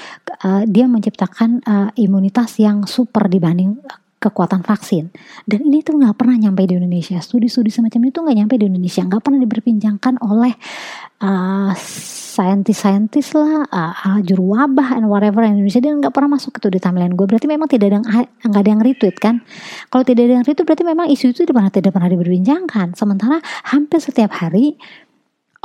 [0.48, 3.84] Uh, dia menciptakan uh, imunitas yang super dibanding
[4.26, 5.14] kekuatan vaksin.
[5.46, 7.22] Dan ini tuh nggak pernah nyampe di Indonesia.
[7.22, 9.06] Studi-studi semacam itu nggak nyampe di Indonesia.
[9.06, 10.54] Nggak pernah diperbincangkan oleh
[11.22, 11.72] uh,
[12.36, 15.80] saintis-saintis lah uh, juru wabah and whatever in Indonesia.
[15.80, 18.06] Dia nggak pernah masuk itu di timeline gue berarti memang tidak ada yang
[18.52, 19.36] nggak ada yang retweet kan?
[19.88, 22.88] Kalau tidak ada yang retweet berarti memang isu itu tidak pernah tidak pernah diperbincangkan.
[22.98, 23.38] Sementara
[23.72, 24.76] hampir setiap hari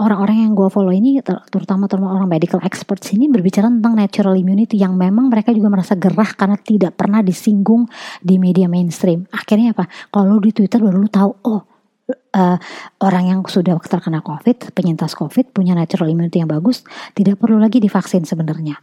[0.01, 4.81] orang-orang yang gue follow ini terutama terutama orang medical experts ini berbicara tentang natural immunity
[4.81, 7.85] yang memang mereka juga merasa gerah karena tidak pernah disinggung
[8.25, 9.29] di media mainstream.
[9.29, 9.85] Akhirnya apa?
[10.09, 11.63] Kalau di Twitter baru lu tahu, oh
[12.11, 12.57] uh,
[13.05, 16.83] orang yang sudah terkena COVID, penyintas COVID punya natural immunity yang bagus,
[17.13, 18.81] tidak perlu lagi divaksin sebenarnya.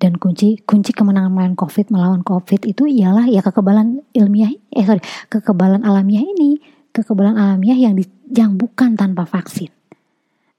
[0.00, 5.04] Dan kunci kunci kemenangan melawan COVID melawan COVID itu ialah ya kekebalan ilmiah eh sorry
[5.28, 6.56] kekebalan alamiah ini
[6.88, 9.79] kekebalan alamiah yang di, yang bukan tanpa vaksin.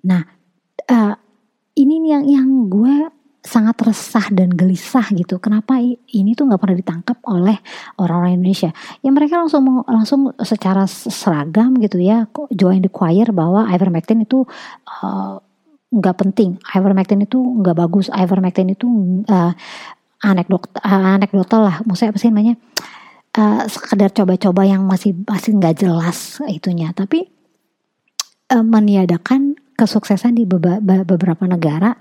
[0.07, 0.21] Nah,
[0.89, 1.13] uh,
[1.77, 3.09] ini yang yang gue
[3.41, 5.41] sangat resah dan gelisah gitu.
[5.41, 5.81] Kenapa
[6.13, 7.57] ini tuh nggak pernah ditangkap oleh
[7.97, 8.69] orang-orang Indonesia?
[9.01, 14.45] Ya mereka langsung langsung secara seragam gitu ya, join the choir bahwa ivermectin itu
[15.01, 15.41] uh,
[15.91, 18.85] nggak penting, ivermectin itu nggak bagus, ivermectin itu
[19.27, 19.51] uh,
[20.21, 22.55] anekdot uh, anekdotal lah, maksudnya apa sih namanya?
[23.31, 27.25] Uh, sekedar coba-coba yang masih masih nggak jelas itunya, tapi
[28.53, 31.97] uh, meniadakan kesuksesan di beberapa negara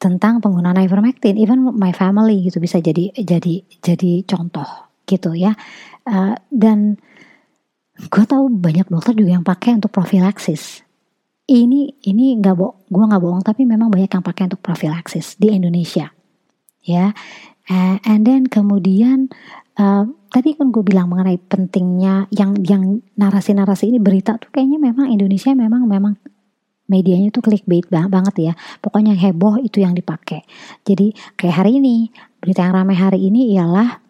[0.00, 4.66] tentang penggunaan ivermectin, even my family gitu bisa jadi jadi jadi contoh
[5.04, 5.52] gitu ya.
[6.04, 6.96] Uh, dan
[7.96, 10.82] gue tahu banyak dokter juga yang pakai untuk profilaksis.
[11.44, 15.52] Ini ini nggak bohong, gue nggak bohong, tapi memang banyak yang pakai untuk profilaksis di
[15.52, 16.08] Indonesia,
[16.80, 17.12] ya.
[17.68, 19.28] Uh, and then kemudian
[19.76, 25.08] uh, tadi kan gue bilang mengenai pentingnya yang yang narasi-narasi ini berita tuh kayaknya memang
[25.08, 26.16] Indonesia memang memang
[26.90, 28.52] medianya tuh clickbait banget ya.
[28.80, 30.44] Pokoknya yang heboh itu yang dipakai.
[30.84, 34.04] Jadi kayak hari ini berita yang ramai hari ini ialah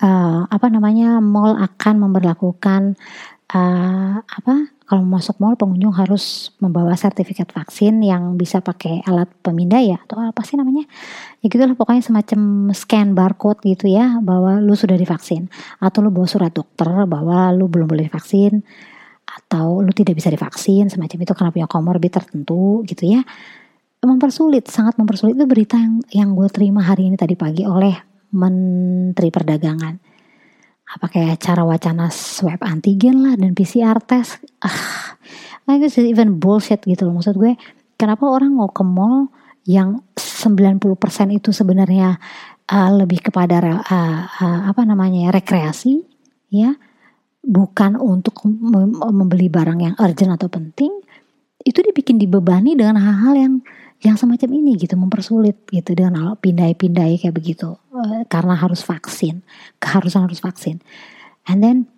[0.00, 2.96] uh, apa namanya mall akan memperlakukan
[3.52, 9.96] uh, apa kalau masuk mall pengunjung harus membawa sertifikat vaksin yang bisa pakai alat pemindai
[9.96, 10.84] ya atau apa sih namanya
[11.40, 15.48] ya gitu lah pokoknya semacam scan barcode gitu ya bahwa lu sudah divaksin
[15.80, 18.60] atau lu bawa surat dokter bahwa lu belum boleh divaksin
[19.24, 23.24] atau lu tidak bisa divaksin semacam itu karena punya komorbid tertentu gitu ya.
[24.04, 25.34] Mempersulit sangat mempersulit.
[25.34, 27.96] Itu berita yang yang gue terima hari ini tadi pagi oleh
[28.36, 29.94] Menteri Perdagangan.
[30.84, 34.44] Apa kayak cara wacana swab antigen lah dan PCR test.
[35.64, 37.56] Ah itu even bullshit gitu loh maksud gue.
[37.96, 39.32] Kenapa orang mau ke mall
[39.64, 40.76] yang 90%
[41.32, 42.20] itu sebenarnya
[42.68, 46.04] uh, lebih kepada uh, uh, apa namanya rekreasi
[46.52, 46.76] ya
[47.44, 50.90] bukan untuk membeli barang yang urgent atau penting
[51.64, 53.54] itu dibikin dibebani dengan hal-hal yang
[54.04, 57.72] yang semacam ini gitu mempersulit gitu dengan hal pindai-pindai kayak begitu.
[57.88, 59.40] Uh, karena harus vaksin
[59.80, 60.84] keharusan harus vaksin.
[61.48, 61.88] And then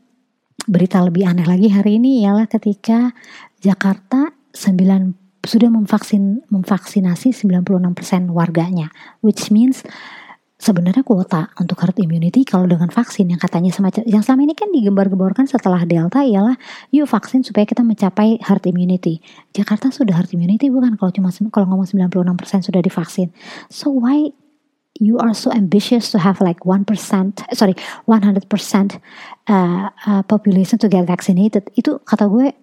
[0.67, 3.15] berita lebih aneh lagi hari ini ialah ketika
[3.59, 8.91] Jakarta 9 sudah memvaksin memvaksinasi 96% warganya
[9.23, 9.87] which means
[10.57, 14.73] sebenarnya kuota untuk herd immunity kalau dengan vaksin yang katanya semacam yang selama ini kan
[14.73, 16.57] digembar-gemborkan setelah delta ialah
[16.89, 19.21] yuk vaksin supaya kita mencapai herd immunity.
[19.53, 23.37] Jakarta sudah herd immunity bukan kalau cuma kalau ngomong 96% sudah divaksin.
[23.69, 24.33] So why
[24.97, 26.89] you are so ambitious to have like 1%
[27.53, 27.77] sorry
[28.09, 32.57] 100% uh, uh, population to get vaccinated itu kata gue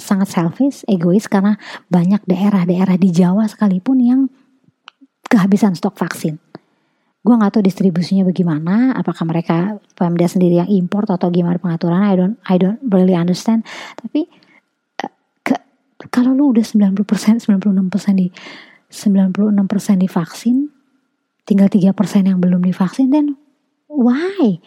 [0.00, 1.60] sangat selfish, egois karena
[1.92, 4.20] banyak daerah-daerah di Jawa sekalipun yang
[5.32, 6.36] kehabisan stok vaksin.
[7.22, 12.14] Gue nggak tahu distribusinya bagaimana, apakah mereka Pemda sendiri yang import atau gimana pengaturan, I
[12.18, 13.64] don't I don't really understand.
[13.96, 14.28] Tapi
[15.00, 15.54] uh, ke,
[16.12, 16.98] kalau lu udah 90%,
[17.46, 17.48] 96%
[18.18, 18.28] di
[18.90, 20.68] 96% divaksin,
[21.48, 23.38] tinggal 3% yang belum divaksin, dan
[23.86, 24.58] why?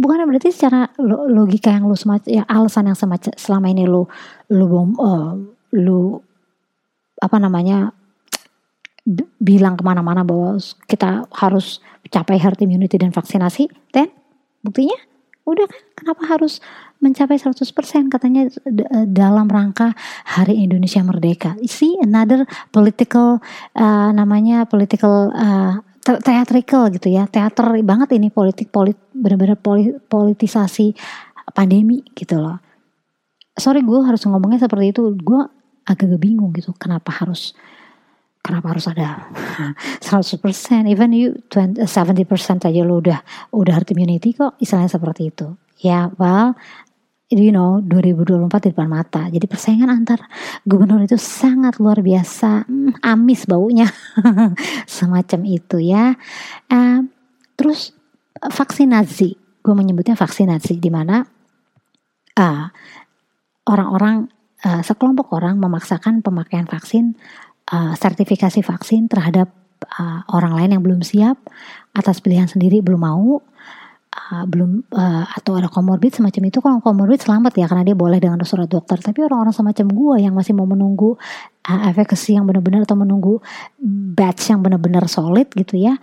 [0.00, 0.88] Bukan berarti secara
[1.28, 4.06] logika yang lu semacam ya alasan yang semacam selama ini lu
[4.54, 5.34] lu bom uh,
[5.74, 6.22] lu
[7.18, 7.97] apa namanya
[9.40, 11.80] bilang ke mana-mana bahwa kita harus
[12.12, 14.12] capai herd immunity dan vaksinasi, dan
[14.60, 14.96] buktinya
[15.48, 16.60] udah kan kenapa harus
[17.00, 18.52] mencapai 100% katanya
[19.08, 19.96] dalam rangka
[20.36, 21.56] Hari Indonesia Merdeka.
[21.64, 23.40] See another political
[23.72, 29.56] uh, namanya political uh, theatrical gitu ya, teater banget ini politik polit benar-benar
[30.08, 30.92] politisasi
[31.56, 32.60] pandemi gitu loh.
[33.56, 35.40] Sorry gue harus ngomongnya seperti itu, gue
[35.88, 37.56] agak bingung gitu kenapa harus
[38.48, 39.28] kenapa harus ada
[40.00, 43.20] 100% even you 20, 70% aja lo udah
[43.52, 45.52] udah herd immunity kok istilahnya seperti itu.
[45.84, 46.56] Ya well
[47.28, 49.28] you know 2024 di depan mata.
[49.28, 50.24] Jadi persaingan antar
[50.64, 52.64] gubernur itu sangat luar biasa.
[52.64, 53.92] Hmm, amis baunya.
[54.88, 56.16] Semacam itu ya.
[56.72, 57.04] Uh,
[57.52, 57.92] terus
[58.40, 59.36] vaksinasi.
[59.60, 61.20] Gue menyebutnya vaksinasi di mana
[62.40, 62.64] uh,
[63.68, 64.32] orang-orang
[64.64, 67.12] uh, sekelompok orang memaksakan pemakaian vaksin
[67.72, 69.52] uh, sertifikasi vaksin terhadap
[69.98, 71.38] uh, orang lain yang belum siap
[71.94, 73.38] atas pilihan sendiri belum mau
[74.14, 76.58] uh, belum uh, atau ada komorbid semacam itu.
[76.58, 78.98] Kalau komorbid selamat ya karena dia boleh dengan surat dokter.
[78.98, 81.14] Tapi orang-orang semacam gue yang masih mau menunggu
[81.68, 83.40] uh, efekasi yang benar-benar atau menunggu
[84.14, 85.96] batch yang benar-benar solid gitu ya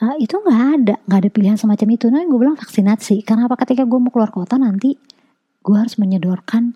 [0.00, 2.06] uh, itu nggak ada nggak ada pilihan semacam itu.
[2.08, 3.22] Nah gue bilang vaksinasi.
[3.22, 3.60] Karena apa?
[3.60, 4.96] Ketika gue mau keluar kota nanti
[5.60, 6.74] gue harus menyedorkan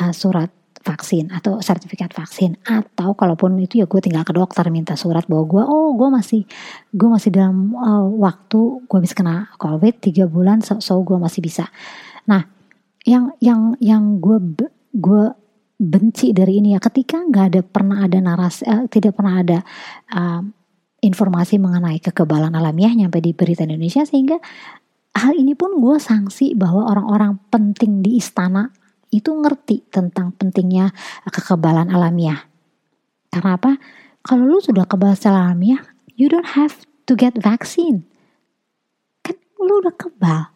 [0.00, 0.48] uh, surat
[0.82, 2.58] vaksin atau sertifikat vaksin.
[2.64, 6.42] Atau kalaupun itu ya gue tinggal ke dokter minta surat bahwa gue oh gue masih
[6.94, 11.40] gue masih dalam uh, waktu gue bisa kena covid tiga bulan so, so gue masih
[11.42, 11.68] bisa.
[12.26, 12.46] Nah
[13.06, 14.38] yang yang yang gue
[14.94, 15.24] gue
[15.78, 19.58] benci dari ini ya ketika nggak ada pernah ada narasi uh, tidak pernah ada
[20.10, 20.42] uh,
[20.98, 24.42] informasi mengenai kekebalan alamiah nyampe di berita Indonesia sehingga
[25.14, 28.74] hal ini pun gue sanksi bahwa orang-orang penting di istana
[29.08, 30.92] itu ngerti tentang pentingnya
[31.28, 32.48] kekebalan alamiah.
[33.32, 33.76] Karena apa?
[34.24, 35.80] Kalau lu sudah kebal secara alamiah,
[36.18, 38.04] you don't have to get vaccine.
[39.24, 40.52] Kan lu udah kebal.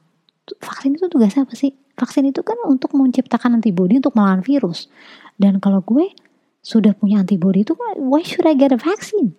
[0.60, 1.72] Vaksin itu tugasnya apa sih?
[1.96, 4.92] Vaksin itu kan untuk menciptakan antibodi untuk melawan virus.
[5.38, 6.12] Dan kalau gue
[6.60, 9.32] sudah punya antibodi itu, why should I get a vaccine?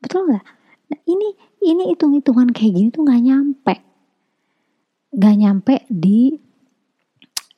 [0.00, 0.44] Betul nggak?
[0.90, 1.28] Nah, ini
[1.62, 3.74] ini hitung-hitungan kayak gini tuh nggak nyampe,
[5.14, 6.34] nggak nyampe di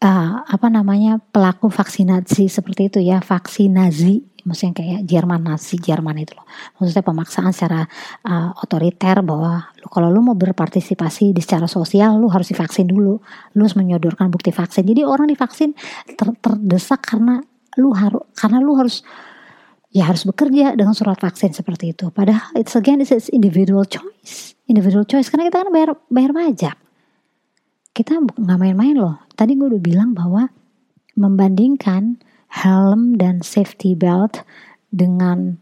[0.03, 6.35] uh, apa namanya pelaku vaksinasi seperti itu ya vaksinasi maksudnya kayak Jerman Nazi Jerman itu
[6.35, 6.43] loh.
[6.79, 7.87] Maksudnya pemaksaan secara
[8.27, 13.23] uh, otoriter bahwa lu, kalau lu mau berpartisipasi di secara sosial lu harus divaksin dulu.
[13.55, 14.83] Lu harus menyodorkan bukti vaksin.
[14.83, 15.79] Jadi orang divaksin
[16.19, 17.39] ter, terdesak karena
[17.79, 19.07] lu harus karena lu harus
[19.95, 22.11] ya harus bekerja dengan surat vaksin seperti itu.
[22.11, 24.59] Padahal it's again it's individual choice.
[24.67, 26.82] Individual choice karena kita kan bayar bayar pajak
[27.93, 29.21] kita nggak main-main loh.
[29.37, 30.49] Tadi gue udah bilang bahwa
[31.17, 32.17] membandingkan
[32.49, 34.45] helm dan safety belt
[34.89, 35.61] dengan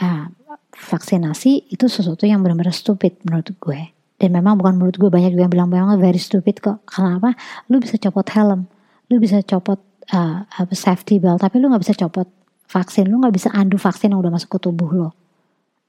[0.00, 0.28] uh,
[0.72, 3.80] vaksinasi itu sesuatu yang benar-benar stupid menurut gue.
[4.16, 6.84] Dan memang bukan menurut gue banyak juga yang bilang memang very stupid kok.
[6.88, 7.36] Karena apa?
[7.68, 8.68] Lu bisa copot helm,
[9.12, 9.80] lu bisa copot
[10.12, 12.28] uh, safety belt, tapi lu nggak bisa copot
[12.68, 15.10] vaksin, lu nggak bisa andu vaksin yang udah masuk ke tubuh lo.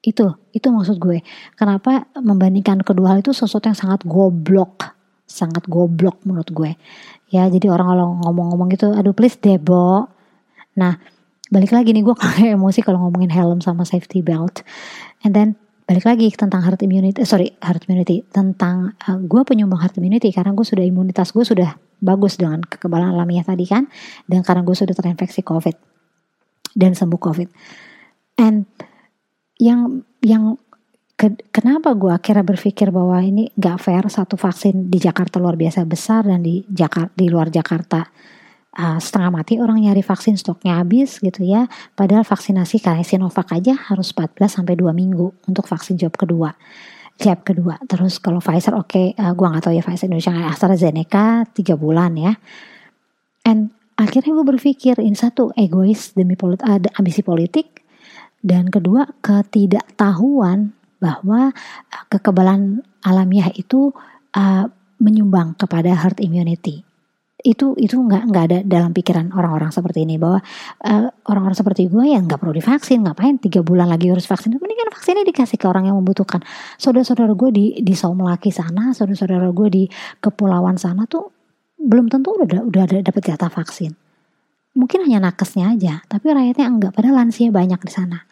[0.04, 1.24] Itu, itu maksud gue.
[1.60, 4.97] Kenapa membandingkan kedua hal itu sesuatu yang sangat goblok
[5.28, 6.72] sangat goblok menurut gue.
[7.28, 10.08] Ya jadi orang kalau ngomong-ngomong gitu aduh please debo.
[10.80, 10.96] Nah
[11.52, 14.64] balik lagi nih gue kayak emosi kalau ngomongin helm sama safety belt.
[15.22, 18.24] And then balik lagi tentang herd immunity eh, sorry herd immunity.
[18.32, 23.12] Tentang uh, gue penyumbang herd immunity karena gue sudah imunitas gue sudah bagus dengan kekebalan
[23.12, 23.90] alamiah tadi kan
[24.30, 25.76] dan karena gue sudah terinfeksi covid
[26.74, 27.52] dan sembuh covid.
[28.40, 28.70] And
[29.58, 30.62] yang yang
[31.50, 36.30] kenapa gue akhirnya berpikir bahwa ini gak fair satu vaksin di Jakarta luar biasa besar
[36.30, 38.06] dan di Jakarta di luar Jakarta
[38.78, 41.66] uh, setengah mati orang nyari vaksin stoknya habis gitu ya.
[41.98, 46.50] Padahal vaksinasi kayak Sinovac aja harus 14 sampai 2 minggu untuk vaksin jawab kedua.
[47.18, 47.82] Jab kedua.
[47.90, 52.14] Terus kalau Pfizer oke okay, uh, gue nggak tahu ya Pfizer Indonesia AstraZeneca 3 bulan
[52.14, 52.38] ya.
[53.42, 57.82] And akhirnya gue berpikir ini satu egois demi polit, uh, ambisi politik.
[58.38, 63.94] Dan kedua ketidaktahuan bahwa uh, kekebalan alamiah itu
[64.34, 64.66] uh,
[64.98, 66.82] menyumbang kepada herd immunity.
[67.38, 70.42] Itu itu nggak nggak ada dalam pikiran orang-orang seperti ini bahwa
[70.84, 74.58] uh, orang-orang seperti gue yang nggak perlu divaksin ngapain tiga bulan lagi harus vaksin?
[74.58, 76.42] Mendingan vaksinnya dikasih ke orang yang membutuhkan.
[76.82, 79.84] Saudara-saudara gue di di Saumlaki sana saudara-saudara gue di
[80.18, 81.30] kepulauan sana tuh
[81.78, 83.94] belum tentu udah udah ada dapat jatah vaksin.
[84.74, 86.92] Mungkin hanya nakesnya aja tapi rakyatnya enggak.
[86.98, 88.27] Padahal lansia banyak di sana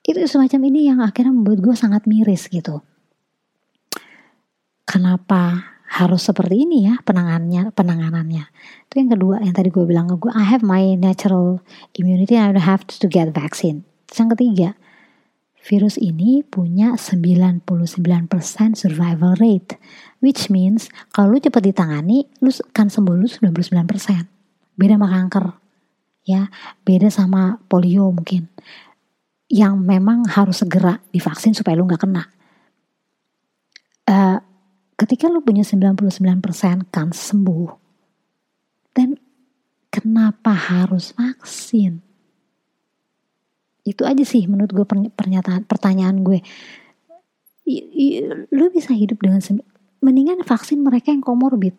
[0.00, 2.80] itu semacam ini yang akhirnya membuat gue sangat miris gitu.
[4.88, 8.44] Kenapa harus seperti ini ya penanganannya penanganannya?
[8.88, 11.62] Itu yang kedua yang tadi gue bilang gue I have my natural
[11.94, 13.86] immunity and I have to get vaccine.
[14.08, 14.68] Terus yang ketiga
[15.60, 17.60] virus ini punya 99%
[18.72, 19.76] survival rate
[20.24, 25.46] which means kalau lu cepat ditangani lu kan sembuh lu 99% beda sama kanker
[26.24, 26.48] ya.
[26.82, 28.48] Beda sama polio mungkin
[29.50, 32.22] yang memang harus segera divaksin supaya lu nggak kena.
[34.06, 34.38] Uh,
[34.94, 37.70] ketika lu punya 99% kan sembuh,
[38.94, 39.18] dan
[39.90, 41.98] kenapa harus vaksin?
[43.82, 46.38] Itu aja sih menurut gue pernyataan pertanyaan gue.
[48.54, 49.42] Lu bisa hidup dengan
[49.98, 51.74] mendingan vaksin mereka yang komorbid,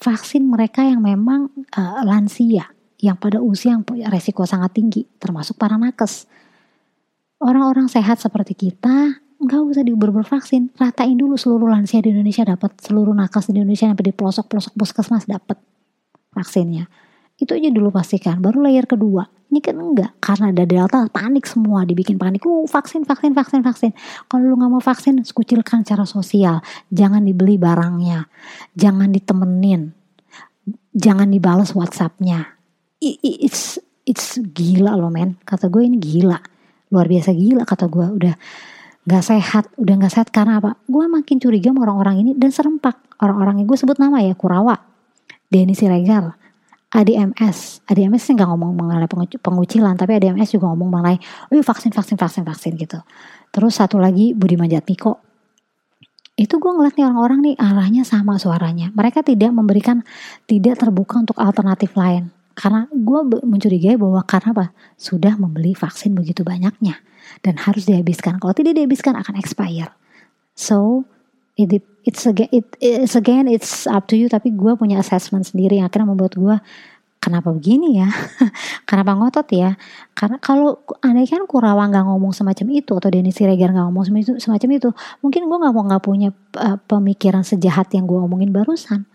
[0.00, 5.76] vaksin mereka yang memang uh, lansia, yang pada usia yang resiko sangat tinggi, termasuk para
[5.76, 6.24] nakes
[7.42, 12.78] Orang-orang sehat seperti kita nggak usah diuber vaksin ratain dulu seluruh lansia di Indonesia dapat
[12.78, 15.58] seluruh nakes di Indonesia sampai di pelosok pelosok puskesmas dapat
[16.30, 16.86] vaksinnya
[17.42, 21.84] itu aja dulu pastikan baru layer kedua Ini kan enggak, karena ada delta panik semua,
[21.84, 22.40] dibikin panik.
[22.48, 23.92] Uh, vaksin, vaksin, vaksin, vaksin.
[24.24, 26.64] Kalau lu nggak mau vaksin, kucilkan secara sosial.
[26.88, 28.32] Jangan dibeli barangnya,
[28.72, 29.92] jangan ditemenin,
[30.96, 32.48] jangan dibalas WhatsAppnya.
[32.96, 33.76] It's
[34.08, 35.36] it's gila loh men.
[35.44, 36.40] Kata gue ini gila,
[36.92, 38.06] luar biasa gila kata gue.
[38.20, 38.34] Udah
[39.02, 40.78] nggak sehat, udah nggak sehat karena apa?
[40.86, 43.18] Gue makin curiga sama orang-orang ini dan serempak.
[43.18, 44.76] Orang-orang yang gue sebut nama ya Kurawa,
[45.50, 46.36] Denny Siregar,
[46.92, 49.08] ADMS, ADMS nggak ngomong mengenai
[49.40, 51.16] pengucilan, tapi ADMS juga ngomong mengenai,
[51.48, 53.00] oh vaksin, vaksin, vaksin, vaksin gitu.
[53.48, 55.18] Terus satu lagi Budi Majatmiko,
[56.36, 58.92] itu gue ngeliat nih orang-orang nih arahnya sama suaranya.
[58.92, 60.04] Mereka tidak memberikan,
[60.44, 62.28] tidak terbuka untuk alternatif lain.
[62.52, 64.66] Karena gue mencurigai bahwa karena apa?
[64.96, 67.00] Sudah membeli vaksin begitu banyaknya
[67.40, 68.38] dan harus dihabiskan.
[68.38, 69.92] Kalau tidak dihabiskan akan expire.
[70.52, 71.08] So
[71.56, 75.78] it, it's again it, it's again it's up to you tapi gue punya assessment sendiri
[75.78, 76.56] yang akhirnya membuat gue
[77.22, 78.10] kenapa begini ya
[78.88, 79.78] kenapa ngotot ya
[80.18, 84.04] karena kalau andai kan Kurawa nggak ngomong semacam itu atau Denny Siregar nggak ngomong
[84.42, 84.90] semacam itu,
[85.22, 86.28] mungkin gue nggak mau nggak punya
[86.58, 89.06] uh, pemikiran sejahat yang gue omongin barusan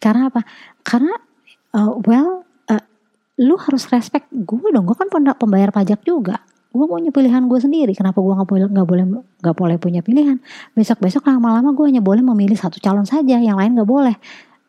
[0.00, 0.44] karena apa
[0.80, 1.12] karena
[1.76, 2.45] uh, well
[3.36, 4.88] lu harus respect gue dong.
[4.88, 6.40] Gue kan pembayar pajak juga.
[6.72, 7.92] Gue punya pilihan gue sendiri.
[7.96, 9.04] Kenapa gue nggak boleh nggak boleh
[9.40, 10.40] nggak boleh punya pilihan?
[10.76, 13.40] Besok besok lama-lama gue hanya boleh memilih satu calon saja.
[13.40, 14.16] Yang lain nggak boleh.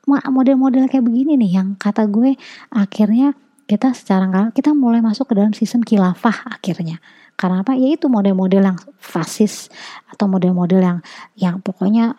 [0.08, 2.40] Model-model kayak begini nih yang kata gue
[2.72, 3.36] akhirnya
[3.68, 7.04] kita secara kita mulai masuk ke dalam sistem kilafah akhirnya.
[7.36, 7.76] Karena apa?
[7.76, 9.68] Ya itu model-model yang fasis
[10.08, 11.00] atau model-model yang
[11.36, 12.16] yang pokoknya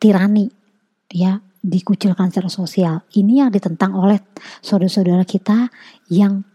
[0.00, 0.48] tirani.
[1.12, 4.22] Ya dikucilkan secara sosial ini yang ditentang oleh
[4.62, 5.66] saudara-saudara kita
[6.14, 6.46] yang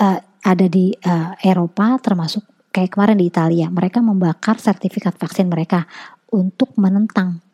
[0.00, 5.84] uh, ada di uh, Eropa termasuk kayak kemarin di Italia mereka membakar sertifikat vaksin mereka
[6.32, 7.44] untuk menentang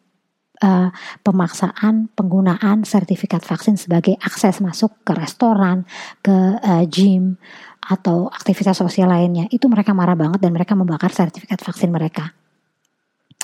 [0.62, 0.88] uh,
[1.20, 5.84] pemaksaan penggunaan sertifikat vaksin sebagai akses masuk ke restoran,
[6.22, 6.32] ke
[6.62, 7.36] uh, gym
[7.82, 9.50] atau aktivitas sosial lainnya.
[9.50, 12.30] Itu mereka marah banget dan mereka membakar sertifikat vaksin mereka.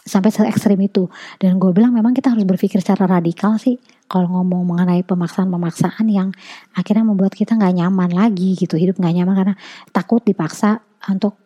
[0.09, 1.13] Sampai se ekstrim itu.
[1.37, 3.77] Dan gue bilang memang kita harus berpikir secara radikal sih
[4.09, 6.33] kalau ngomong mengenai pemaksaan-pemaksaan yang
[6.73, 9.55] akhirnya membuat kita nggak nyaman lagi gitu hidup nggak nyaman karena
[9.93, 10.81] takut dipaksa
[11.13, 11.37] untuk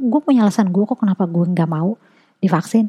[0.00, 2.00] gue punya alasan gue kok kenapa gue nggak mau
[2.40, 2.88] divaksin.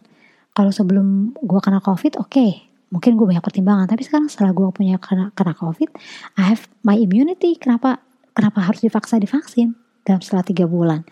[0.56, 3.86] Kalau sebelum gue kena covid oke okay, mungkin gue banyak pertimbangan.
[3.92, 5.92] Tapi sekarang setelah gue punya kena, kena covid
[6.40, 7.60] I have my immunity.
[7.60, 8.00] Kenapa
[8.32, 9.76] kenapa harus dipaksa divaksin
[10.08, 11.04] dalam setelah tiga bulan?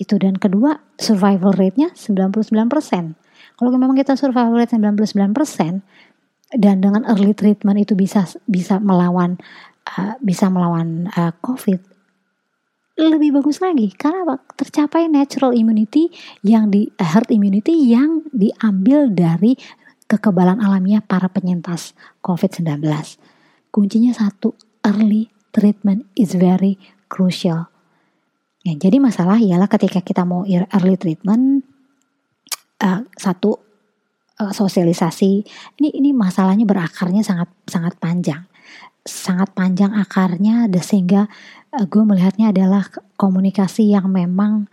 [0.00, 3.29] Itu dan kedua survival rate-nya 99%
[3.60, 5.84] kalau memang kita survival rate 99%
[6.56, 9.36] dan dengan early treatment itu bisa bisa melawan
[10.00, 11.90] uh, bisa melawan uh, COVID
[12.96, 14.36] lebih bagus lagi karena apa?
[14.56, 16.08] tercapai natural immunity
[16.40, 19.56] yang di herd immunity yang diambil dari
[20.10, 22.82] kekebalan alamiah para penyintas COVID-19.
[23.70, 27.70] Kuncinya satu, early treatment is very crucial.
[28.66, 31.64] Ya, jadi masalah ialah ketika kita mau early treatment,
[32.80, 33.56] uh, satu
[34.40, 35.32] uh, sosialisasi.
[35.80, 38.42] Ini ini masalahnya berakarnya sangat sangat panjang.
[39.00, 41.28] Sangat panjang akarnya sehingga
[41.76, 42.84] uh, gue melihatnya adalah
[43.16, 44.68] komunikasi yang memang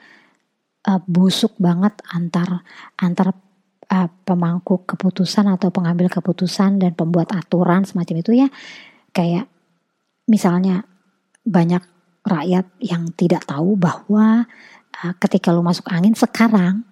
[0.87, 2.63] uh, busuk banget antar
[2.99, 3.35] antar
[3.91, 8.47] uh, pemangku keputusan atau pengambil keputusan dan pembuat aturan semacam itu ya.
[9.11, 9.47] Kayak
[10.27, 10.83] misalnya
[11.47, 11.83] banyak
[12.27, 14.43] rakyat yang tidak tahu bahwa
[15.03, 16.83] uh, ketika lu masuk angin sekarang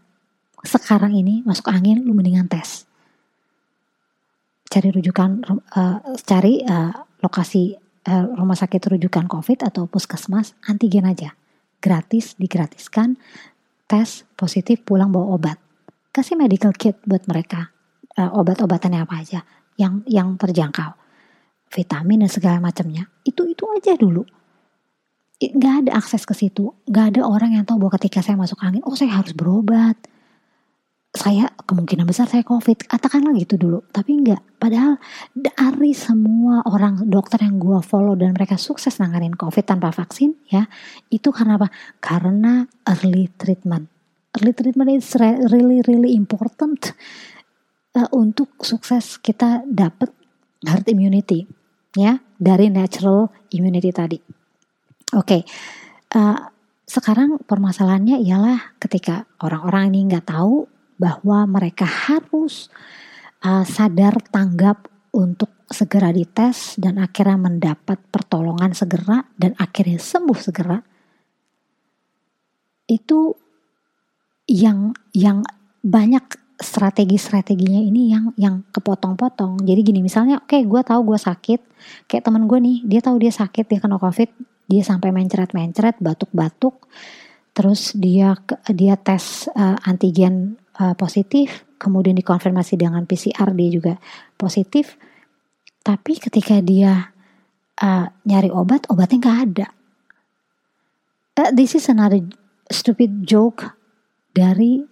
[0.65, 2.89] sekarang ini masuk angin lu mendingan tes.
[4.65, 5.45] Cari rujukan
[5.77, 6.91] uh, cari uh,
[7.21, 7.77] lokasi
[8.09, 11.37] uh, rumah sakit rujukan covid atau puskesmas antigen aja.
[11.79, 13.15] Gratis digratiskan
[13.85, 15.57] tes positif pulang bawa obat.
[16.09, 17.71] Kasih medical kit buat mereka.
[18.15, 19.39] Uh, obat-obatannya apa aja
[19.77, 20.97] yang yang terjangkau.
[21.69, 23.05] Vitamin dan segala macamnya.
[23.21, 24.25] Itu itu aja dulu.
[25.35, 26.71] Nggak ada akses ke situ.
[26.87, 29.99] Nggak ada orang yang tahu bahwa ketika saya masuk angin oh saya harus berobat
[31.15, 32.85] saya kemungkinan besar saya covid.
[32.85, 33.79] Katakanlah gitu dulu.
[33.89, 34.43] Tapi enggak.
[34.59, 34.99] Padahal
[35.31, 40.67] dari semua orang dokter yang gue follow dan mereka sukses nanganin covid tanpa vaksin ya
[41.07, 41.71] itu karena apa?
[42.03, 43.87] Karena early treatment.
[44.35, 45.07] Early treatment is
[45.49, 46.91] really really important
[47.95, 50.11] uh, untuk sukses kita dapat
[50.67, 51.47] herd immunity
[51.95, 54.19] ya dari natural immunity tadi.
[55.15, 55.23] Oke.
[55.23, 55.41] Okay.
[56.19, 56.51] uh,
[56.85, 62.71] sekarang permasalahannya ialah ketika orang-orang ini nggak tahu bahwa mereka harus
[63.43, 70.77] uh, sadar tanggap untuk segera dites dan akhirnya mendapat pertolongan segera dan akhirnya sembuh segera.
[72.85, 73.33] Itu
[74.45, 75.41] yang yang
[75.81, 79.59] banyak strategi-strateginya ini yang yang kepotong-potong.
[79.65, 81.61] Jadi gini misalnya, oke okay, gue tahu gue sakit,
[82.07, 84.29] kayak temen gue nih, dia tahu dia sakit, dia kena covid,
[84.69, 86.87] dia sampai mencret-mencret, batuk-batuk,
[87.51, 88.39] terus dia
[88.71, 93.93] dia tes uh, antigen uh, positif, kemudian dikonfirmasi dengan PCR dia juga
[94.35, 94.95] positif,
[95.85, 97.11] tapi ketika dia
[97.81, 99.67] uh, nyari obat, obatnya nggak ada.
[101.35, 102.23] Uh, this is another
[102.71, 103.65] stupid joke
[104.31, 104.83] dari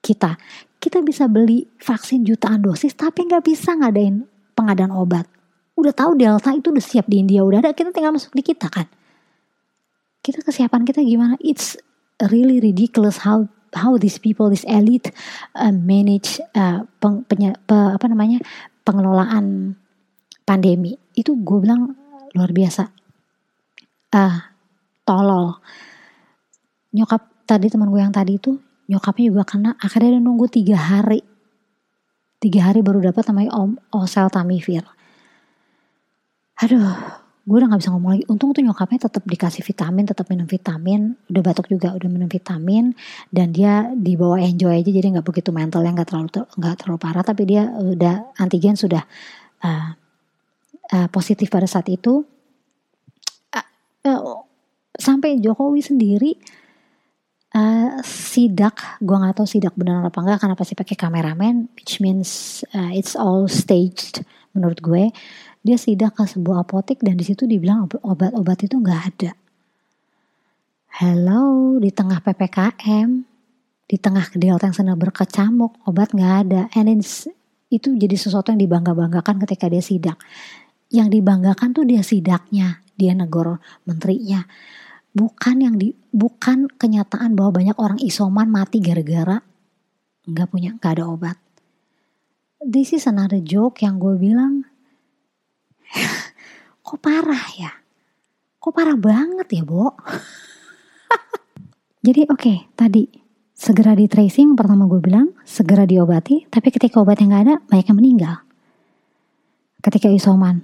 [0.00, 0.36] kita.
[0.80, 5.24] Kita bisa beli vaksin jutaan dosis, tapi nggak bisa ngadain pengadaan obat.
[5.74, 8.70] Udah tahu Delta itu udah siap di India, udah ada, kita tinggal masuk di kita
[8.70, 8.86] kan
[10.24, 11.76] kita kesiapan kita gimana it's
[12.32, 13.44] really ridiculous how
[13.74, 15.10] how these people this elite
[15.58, 18.38] uh, manage uh, peng, penye, pe, apa namanya
[18.86, 19.76] pengelolaan
[20.46, 20.94] pandemi.
[21.14, 21.94] Itu gue bilang
[22.34, 22.88] luar biasa.
[24.14, 24.38] Uh,
[25.02, 25.58] tolol.
[26.94, 28.56] Nyokap tadi teman gue yang tadi itu
[28.86, 29.70] nyokapnya juga kena.
[29.82, 31.26] Akhirnya dia nunggu tiga hari.
[32.38, 34.84] Tiga hari baru dapat namanya om oseltamivir.
[36.62, 38.24] Aduh gue udah gak bisa ngomong lagi.
[38.32, 41.12] Untung tuh nyokapnya tetap dikasih vitamin tetap minum vitamin.
[41.28, 42.96] Udah batuk juga udah minum vitamin.
[43.28, 47.20] Dan dia dibawa enjoy aja jadi nggak begitu mental yang nggak terlalu nggak terlalu parah.
[47.20, 49.04] Tapi dia udah antigen sudah
[49.60, 49.92] uh,
[50.88, 52.24] uh, positif pada saat itu.
[53.52, 54.40] Uh, uh,
[54.96, 56.40] sampai Jokowi sendiri
[57.52, 59.04] uh, sidak.
[59.04, 63.12] Gue nggak tahu sidak benar apa enggak karena pasti pakai kameramen which means uh, it's
[63.12, 64.24] all staged
[64.56, 65.12] menurut gue
[65.64, 69.32] dia sidak ke sebuah apotek dan di situ dibilang obat-obat itu nggak ada.
[71.00, 73.08] Hello, di tengah ppkm,
[73.88, 76.62] di tengah delta yang sedang berkecamuk, obat nggak ada.
[76.76, 77.26] And it's,
[77.72, 80.20] itu jadi sesuatu yang dibangga-banggakan ketika dia sidak.
[80.92, 83.58] Yang dibanggakan tuh dia sidaknya, dia negor
[83.88, 84.44] menterinya.
[85.16, 89.40] Bukan yang di, bukan kenyataan bahwa banyak orang isoman mati gara-gara
[90.28, 91.40] nggak punya nggak ada obat.
[92.60, 94.73] This is another joke yang gue bilang
[96.86, 97.72] Kok parah ya?
[98.60, 99.92] Kok parah banget ya, Bo?
[102.06, 103.08] Jadi oke, okay, tadi
[103.54, 107.98] segera di tracing pertama gue bilang segera diobati, tapi ketika obatnya nggak ada, banyak yang
[107.98, 108.34] meninggal.
[109.80, 110.60] Ketika isoman.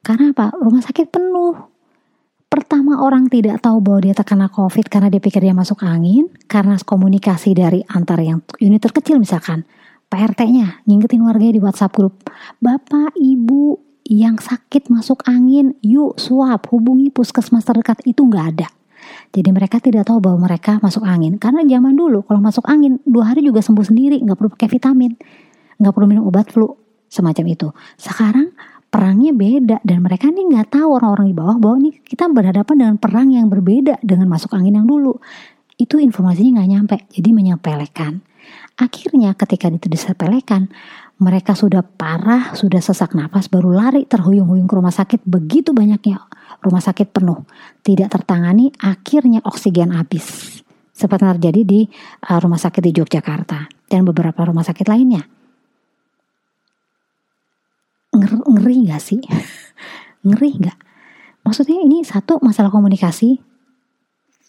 [0.00, 0.56] Karena apa?
[0.56, 1.56] Rumah sakit penuh.
[2.48, 6.80] Pertama orang tidak tahu bahwa dia terkena COVID karena dia pikir dia masuk angin, karena
[6.80, 9.68] komunikasi dari antar yang unit terkecil misalkan,
[10.08, 12.24] PRT-nya ngingetin warganya di WhatsApp grup,
[12.56, 18.68] Bapak, Ibu, yang sakit masuk angin, yuk swab, hubungi puskesmas terdekat itu nggak ada.
[19.36, 21.36] Jadi mereka tidak tahu bahwa mereka masuk angin.
[21.36, 25.12] Karena zaman dulu kalau masuk angin dua hari juga sembuh sendiri, nggak perlu pakai vitamin,
[25.76, 26.72] nggak perlu minum obat flu
[27.12, 27.68] semacam itu.
[28.00, 28.48] Sekarang
[28.88, 32.96] perangnya beda dan mereka ini nggak tahu orang-orang di bawah bahwa ini kita berhadapan dengan
[32.96, 35.20] perang yang berbeda dengan masuk angin yang dulu.
[35.76, 38.24] Itu informasinya nggak nyampe, jadi menyepelekan.
[38.80, 40.72] Akhirnya ketika itu disepelekan,
[41.18, 45.26] mereka sudah parah, sudah sesak napas, baru lari terhuyung-huyung ke rumah sakit.
[45.26, 46.22] Begitu banyaknya
[46.62, 47.42] rumah sakit penuh,
[47.82, 50.58] tidak tertangani, akhirnya oksigen habis.
[50.94, 51.80] Seperti terjadi di
[52.26, 55.22] uh, rumah sakit di Yogyakarta dan beberapa rumah sakit lainnya.
[58.14, 59.22] Nger ngeri gak sih?
[60.26, 60.78] ngeri gak?
[61.46, 63.38] Maksudnya ini satu masalah komunikasi,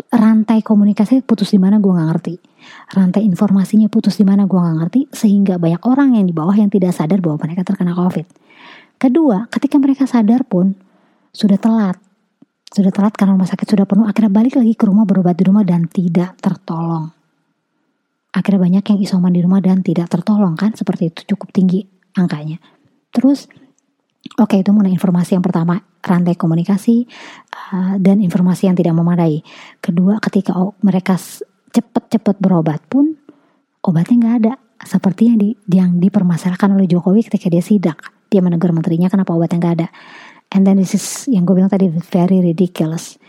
[0.10, 2.36] rantai komunikasi putus di mana gue nggak ngerti.
[2.98, 6.70] Rantai informasinya putus di mana gue nggak ngerti sehingga banyak orang yang di bawah yang
[6.74, 8.26] tidak sadar bahwa mereka terkena covid.
[9.00, 10.74] Kedua ketika mereka sadar pun
[11.32, 11.98] sudah telat.
[12.70, 15.66] Sudah telat karena rumah sakit sudah penuh akhirnya balik lagi ke rumah berobat di rumah
[15.66, 17.10] dan tidak tertolong.
[18.30, 20.78] Akhirnya banyak yang isoman di rumah dan tidak tertolong kan?
[20.78, 21.82] Seperti itu cukup tinggi
[22.14, 22.62] angkanya.
[23.10, 23.50] Terus
[24.40, 27.04] Oke, itu mengenai informasi yang pertama, rantai komunikasi
[27.52, 29.44] uh, dan informasi yang tidak memadai.
[29.84, 31.20] Kedua, ketika mereka
[31.76, 33.20] cepat-cepat berobat pun
[33.84, 34.54] obatnya nggak ada.
[34.80, 38.00] Seperti yang, di, yang dipermasalahkan oleh Jokowi ketika dia sidak.
[38.32, 39.88] Dia menegur menterinya kenapa obatnya nggak ada.
[40.56, 43.20] And then this is yang gue bilang tadi very ridiculous.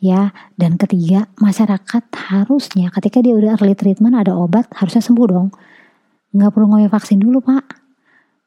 [0.00, 5.52] Ya, dan ketiga, masyarakat harusnya ketika dia udah early treatment ada obat, harusnya sembuh dong.
[6.32, 7.83] Nggak perlu ngomong vaksin dulu, Pak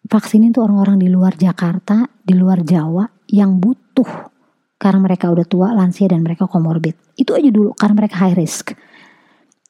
[0.08, 4.32] vaksin itu orang-orang di luar Jakarta, di luar Jawa yang butuh
[4.80, 6.96] karena mereka udah tua, lansia dan mereka komorbid.
[7.20, 8.72] Itu aja dulu karena mereka high risk.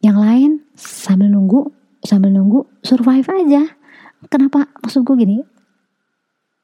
[0.04, 1.74] Yang lain sambil nunggu,
[2.06, 3.66] sambil nunggu survive aja.
[4.30, 4.70] Kenapa?
[4.84, 5.38] Maksud gue gini,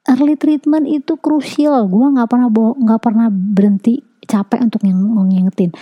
[0.06, 1.90] early treatment itu krusial.
[1.90, 5.74] Gue nggak pernah nggak pernah berhenti capek untuk yang ngingetin.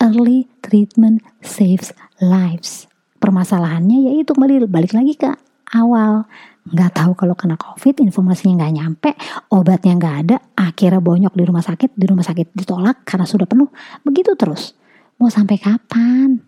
[0.00, 1.92] Early treatment saves
[2.22, 2.88] lives.
[3.20, 5.32] Permasalahannya yaitu kembali balik lagi ke
[5.72, 6.28] awal
[6.64, 9.10] nggak tahu kalau kena covid informasinya nggak nyampe
[9.52, 13.68] obatnya nggak ada akhirnya bonyok di rumah sakit di rumah sakit ditolak karena sudah penuh.
[14.02, 14.72] Begitu terus.
[15.20, 16.40] Mau sampai kapan?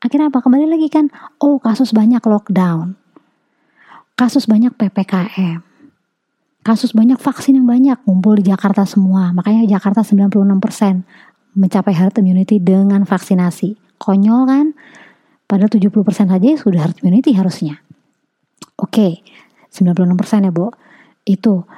[0.00, 0.40] Akhirnya apa?
[0.40, 1.10] Kembali lagi kan?
[1.42, 2.96] Oh kasus banyak lockdown.
[4.14, 5.70] Kasus banyak ppkm
[6.60, 9.32] kasus banyak vaksin yang banyak ngumpul di Jakarta semua.
[9.32, 13.98] Makanya Jakarta 96% mencapai herd immunity dengan vaksinasi.
[14.00, 14.66] Konyol kan?
[15.48, 17.82] Padahal 70% saja sudah herd immunity harusnya.
[18.80, 19.20] Oke,
[19.68, 20.72] 96% ya, Bu.
[21.28, 21.68] Itu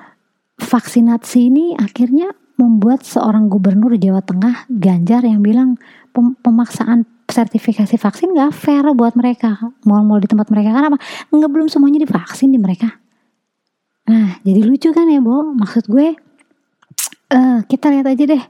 [0.63, 5.83] vaksinasi ini akhirnya membuat seorang gubernur Jawa Tengah Ganjar yang bilang
[6.15, 9.59] pemaksaan sertifikasi vaksin gak fair buat mereka.
[9.83, 10.99] Mal-mal di tempat mereka karena apa
[11.33, 12.93] nggak belum semuanya divaksin di mereka.
[14.07, 16.13] Nah jadi lucu kan ya Bo maksud gue
[17.33, 18.45] uh, kita lihat aja deh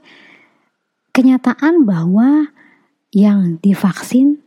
[1.15, 2.51] kenyataan bahwa
[3.15, 4.43] yang divaksin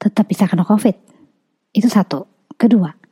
[0.00, 0.96] tetap bisa kena covid.
[1.76, 2.24] Itu satu.
[2.58, 3.07] Kedua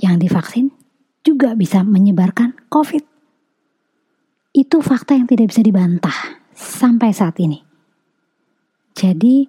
[0.00, 0.72] yang divaksin
[1.20, 3.04] juga bisa menyebarkan covid
[4.56, 7.60] itu fakta yang tidak bisa dibantah sampai saat ini
[8.96, 9.46] jadi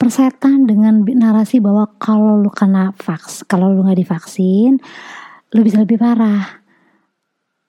[0.00, 4.80] persetan dengan narasi bahwa kalau lu kena vaks, kalau lu nggak divaksin,
[5.52, 6.64] lu bisa lebih parah.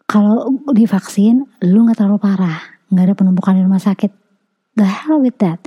[0.07, 4.11] Kalau divaksin, lu nggak terlalu parah, nggak ada penumpukan di rumah sakit.
[4.79, 5.59] The hell with that.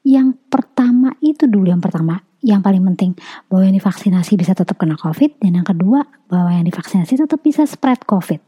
[0.00, 3.12] Yang pertama itu dulu yang pertama, yang paling penting
[3.52, 7.68] bahwa yang divaksinasi bisa tetap kena COVID dan yang kedua bahwa yang divaksinasi tetap bisa
[7.68, 8.40] spread COVID.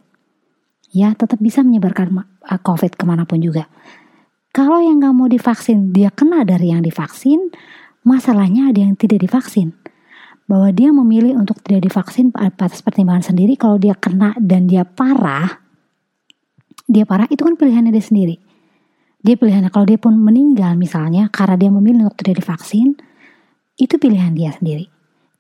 [0.93, 3.69] Ya, tetap bisa menyebarkan uh, COVID ke mana pun juga.
[4.53, 7.49] Kalau yang nggak mau divaksin dia kena dari yang divaksin,
[8.05, 9.73] masalahnya ada yang tidak divaksin.
[10.45, 15.65] Bahwa dia memilih untuk tidak divaksin atas pertimbangan sendiri, kalau dia kena dan dia parah,
[16.85, 18.37] dia parah itu kan pilihannya dia sendiri.
[19.25, 23.01] Dia pilihannya kalau dia pun meninggal misalnya karena dia memilih untuk tidak divaksin,
[23.77, 24.89] itu pilihan dia sendiri.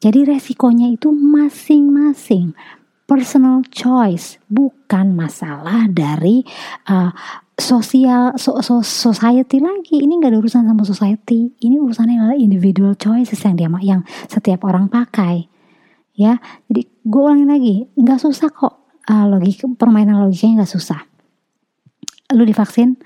[0.03, 2.59] Jadi resikonya itu masing-masing
[3.07, 6.43] personal choice, bukan masalah dari
[6.91, 7.13] uh,
[7.55, 10.03] sosial so, so, society lagi.
[10.03, 11.55] Ini nggak ada urusan sama society.
[11.61, 15.47] Ini urusannya adalah individual choices yang dia yang setiap orang pakai.
[16.13, 18.81] Ya, jadi gue ulangin lagi, nggak susah kok.
[19.03, 21.01] Uh, logik permainan logikanya nggak susah.
[22.33, 22.97] Lu divaksin,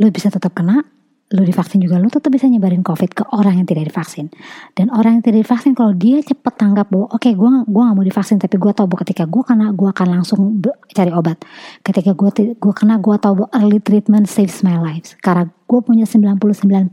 [0.00, 0.86] lu bisa tetap kena,
[1.30, 4.34] lu divaksin juga lu tetap bisa nyebarin covid ke orang yang tidak divaksin.
[4.74, 7.96] Dan orang yang tidak divaksin kalau dia cepet tanggap bahwa oke okay, gue gua gak
[7.96, 10.58] mau divaksin tapi gue tahu bahwa ketika gue kena gue akan langsung
[10.90, 11.38] cari obat.
[11.86, 16.02] Ketika gue gue kena gue tahu bahwa early treatment saves my life karena gue punya
[16.02, 16.90] 99%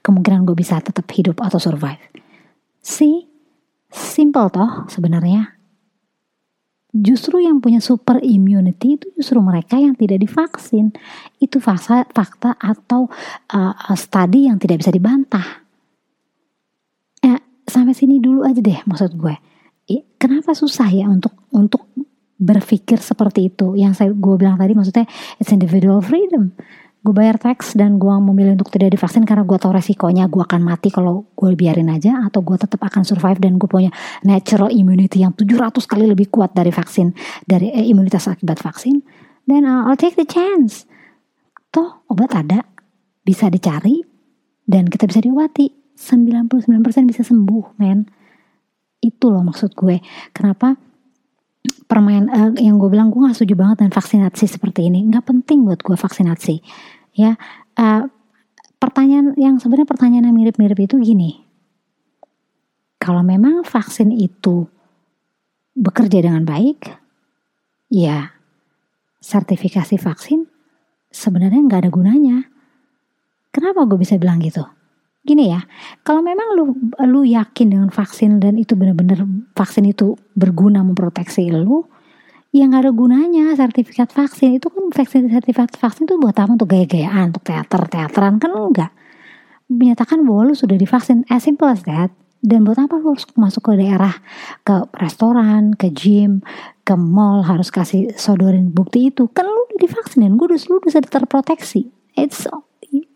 [0.00, 2.00] kemungkinan gue bisa tetap hidup atau survive.
[2.80, 3.28] See?
[3.92, 5.61] Simple toh sebenarnya
[6.92, 10.92] justru yang punya super immunity itu justru mereka yang tidak divaksin.
[11.40, 13.08] Itu fakta, fakta atau
[13.56, 15.64] uh, studi yang tidak bisa dibantah.
[17.24, 19.34] Ya, sampai sini dulu aja deh maksud gue.
[20.20, 21.90] Kenapa susah ya untuk untuk
[22.38, 23.74] berpikir seperti itu?
[23.74, 25.08] Yang saya gue bilang tadi maksudnya
[25.42, 26.54] it's individual freedom
[27.02, 30.30] gue bayar tax dan gue memilih untuk tidak divaksin karena gue tahu resikonya.
[30.30, 33.90] Gue akan mati kalau gue biarin aja atau gue tetap akan survive dan gue punya
[34.22, 37.10] natural immunity yang 700 kali lebih kuat dari vaksin
[37.42, 39.02] dari eh, imunitas akibat vaksin.
[39.50, 40.86] Then uh, I'll take the chance.
[41.74, 42.62] Toh obat ada.
[43.26, 44.02] Bisa dicari
[44.62, 45.82] dan kita bisa diobati.
[45.98, 46.50] 99%
[47.10, 48.06] bisa sembuh men.
[49.02, 49.98] Itu loh maksud gue.
[50.30, 50.78] Kenapa?
[51.90, 55.02] Permain uh, yang gue bilang gue gak setuju banget dengan vaksinasi seperti ini.
[55.10, 56.56] Nggak penting buat gue vaksinasi
[57.12, 57.36] ya
[57.78, 58.02] uh,
[58.80, 61.44] pertanyaan yang sebenarnya pertanyaan yang mirip-mirip itu gini.
[62.98, 64.66] Kalau memang vaksin itu
[65.74, 66.86] bekerja dengan baik
[67.92, 68.32] ya
[69.22, 70.50] sertifikasi vaksin
[71.12, 72.38] sebenarnya nggak ada gunanya.
[73.52, 74.64] Kenapa gue bisa bilang gitu?
[75.22, 75.62] Gini ya,
[76.02, 76.64] kalau memang lu
[77.06, 79.22] lu yakin dengan vaksin dan itu benar-benar
[79.54, 81.86] vaksin itu berguna memproteksi lu,
[82.52, 86.68] ya nggak ada gunanya sertifikat vaksin itu kan vaksin sertifikat vaksin itu buat apa untuk
[86.68, 88.92] gaya-gayaan, untuk teater teateran kan enggak.
[89.72, 92.12] Menyatakan bahwa lu sudah divaksin, as simple as that.
[92.42, 94.12] Dan buat apa lu harus masuk ke daerah,
[94.66, 96.42] ke restoran, ke gym,
[96.84, 99.30] ke mall harus kasih sodorin bukti itu?
[99.32, 101.88] Kan lu divaksin dan gue udah lu udah terproteksi.
[102.18, 102.44] It's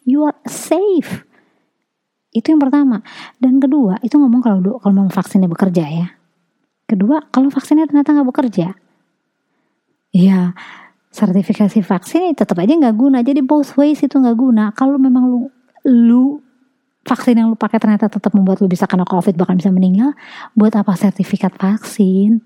[0.06, 1.26] you are safe
[2.36, 3.00] itu yang pertama.
[3.40, 6.08] Dan kedua, itu ngomong kalau kalau mau vaksinnya bekerja ya.
[6.84, 8.76] Kedua, kalau vaksinnya ternyata nggak bekerja,
[10.16, 10.56] ya
[11.12, 13.20] sertifikasi vaksin tetap aja nggak guna.
[13.20, 14.72] Jadi both ways itu nggak guna.
[14.72, 15.40] Kalau memang lu
[15.84, 16.24] lu
[17.04, 20.16] vaksin yang lu pakai ternyata tetap membuat lu bisa kena covid bahkan bisa meninggal,
[20.56, 22.40] buat apa sertifikat vaksin?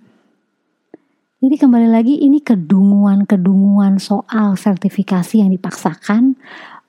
[1.41, 6.37] Jadi kembali lagi ini kedunguan-kedunguan soal sertifikasi yang dipaksakan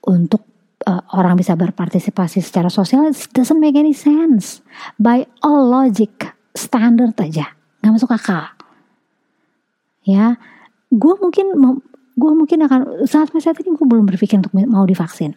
[0.04, 0.44] untuk
[0.86, 4.60] uh, orang bisa berpartisipasi secara sosial it doesn't make any sense
[5.00, 8.52] by all logic standard aja nggak masuk akal
[10.04, 10.36] ya
[10.92, 11.48] gue mungkin
[12.12, 15.34] gue mungkin akan saat saat ini gue belum berpikir untuk mau divaksin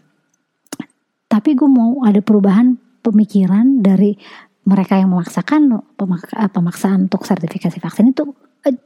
[1.30, 4.14] tapi gue mau ada perubahan pemikiran dari
[4.64, 8.32] mereka yang memaksakan pemak pemaksaan untuk sertifikasi vaksin itu
[8.64, 8.76] uh,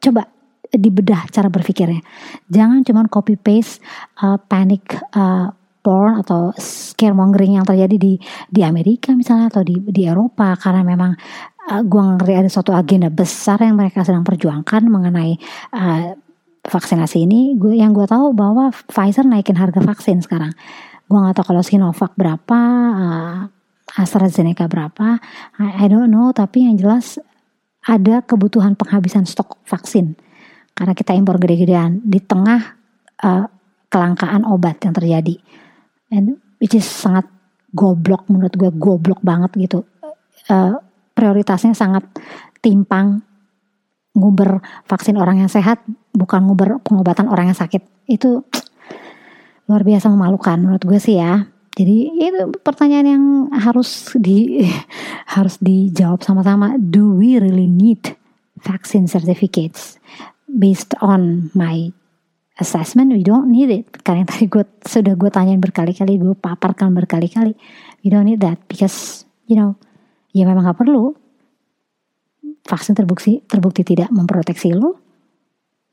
[0.00, 0.30] coba
[0.72, 2.00] dibedah cara berpikirnya.
[2.48, 3.80] Jangan cuma copy paste
[4.20, 5.52] uh, panic uh,
[5.84, 8.14] porn atau scaremongering yang terjadi di
[8.48, 11.12] di Amerika misalnya atau di di Eropa karena memang
[11.68, 15.36] uh, gue ngeri ada suatu agenda besar yang mereka sedang perjuangkan mengenai
[15.76, 16.16] uh,
[16.64, 17.54] vaksinasi ini.
[17.60, 20.56] Gue yang gue tahu bahwa Pfizer naikin harga vaksin sekarang.
[21.08, 22.58] Gue nggak tahu kalau Sinovac berapa,
[22.96, 23.38] uh,
[23.96, 25.20] AstraZeneca berapa,
[25.60, 26.32] I, I don't know.
[26.32, 27.20] Tapi yang jelas
[27.88, 30.12] ada kebutuhan penghabisan stok vaksin
[30.76, 32.76] karena kita impor gede-gedean di tengah
[33.24, 33.48] uh,
[33.88, 35.40] kelangkaan obat yang terjadi
[36.12, 37.24] and which is sangat
[37.72, 39.88] goblok menurut gue goblok banget gitu
[40.52, 40.76] uh,
[41.18, 42.06] prioritasnya sangat
[42.62, 43.26] timpang.
[44.14, 45.82] Nguber vaksin orang yang sehat
[46.14, 47.82] bukan nguber pengobatan orang yang sakit.
[48.06, 48.46] Itu
[49.66, 51.50] luar biasa memalukan menurut gue sih ya.
[51.78, 54.62] Jadi itu pertanyaan yang harus di
[55.34, 56.74] harus dijawab sama-sama.
[56.78, 58.14] Do we really need
[58.58, 59.98] vaccine certificates
[60.50, 61.94] based on my
[62.58, 63.14] assessment?
[63.14, 63.86] We don't need it.
[64.02, 67.54] Karena yang tadi gue sudah gue tanyain berkali-kali gue paparkan berkali-kali.
[68.02, 69.78] We don't need that because you know
[70.38, 71.18] ya memang gak perlu
[72.62, 75.00] vaksin terbukti terbukti tidak memproteksi lo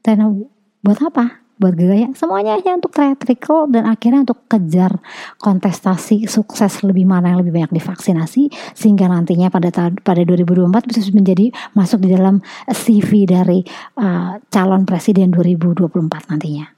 [0.05, 0.45] dan
[0.85, 4.99] buat apa buat gaya semuanya hanya untuk theatrical dan akhirnya untuk kejar
[5.39, 10.99] kontestasi sukses lebih mana yang lebih banyak divaksinasi sehingga nantinya pada tahun pada 2024 bisa
[11.15, 13.63] menjadi masuk di dalam CV dari
[13.95, 15.95] uh, calon presiden 2024
[16.35, 16.75] nantinya.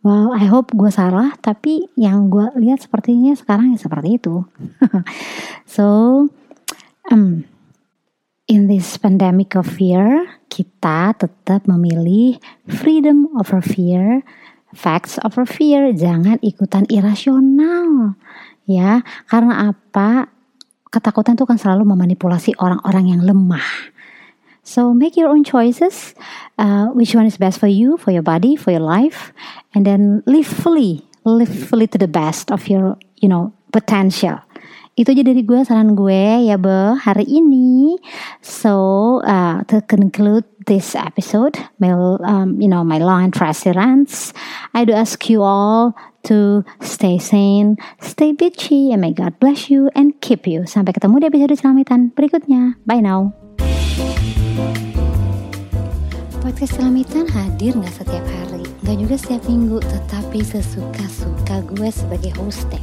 [0.00, 4.48] Well, I hope gue salah, tapi yang gue lihat sepertinya sekarang ya seperti itu.
[5.76, 6.24] so,
[9.00, 12.36] pandemic of fear, kita tetap memilih
[12.68, 14.20] freedom over fear,
[14.76, 15.90] facts over fear.
[15.96, 18.14] Jangan ikutan irasional,
[18.68, 19.00] ya.
[19.24, 20.28] Karena apa?
[20.92, 23.64] Ketakutan itu kan selalu memanipulasi orang-orang yang lemah.
[24.60, 26.12] So make your own choices.
[26.60, 29.32] Uh, which one is best for you, for your body, for your life,
[29.72, 34.44] and then live fully, live fully to the best of your, you know, potential.
[34.98, 37.94] Itu aja dari gue saran gue ya be hari ini.
[38.42, 41.94] So uh, to conclude this episode, my
[42.26, 43.34] um, you know my long and
[43.74, 44.34] rants,
[44.74, 45.94] I do ask you all
[46.26, 50.66] to stay sane, stay bitchy, and may God bless you and keep you.
[50.66, 52.76] Sampai ketemu di episode selamitan berikutnya.
[52.84, 53.32] Bye now.
[56.40, 62.82] Podcast Selamitan hadir nggak setiap hari, nggak juga setiap minggu, tetapi sesuka-suka gue sebagai hostnya.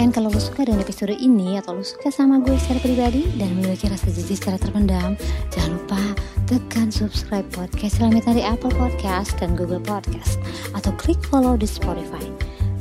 [0.00, 3.54] And kalau lo suka dengan episode ini atau lo suka sama gue secara pribadi dan
[3.54, 5.14] memiliki rasa jijik secara terpendam,
[5.54, 6.02] jangan lupa
[6.50, 10.36] tekan subscribe podcast Selamitan di Apple Podcast dan Google Podcast
[10.76, 12.22] atau klik follow di Spotify.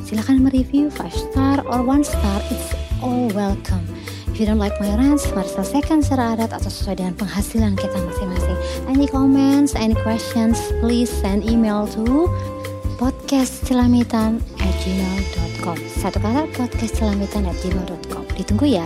[0.01, 3.85] Silahkan mereview 5 star or 1 star, it's all welcome.
[4.31, 7.99] If you don't like my rants, mari selesaikan secara adat atau sesuai dengan penghasilan kita
[7.99, 8.59] masing-masing.
[8.87, 12.31] Any comments, any questions, please send email to
[14.61, 16.85] gmail.com Satu kata
[17.57, 18.85] gmail.com Ditunggu ya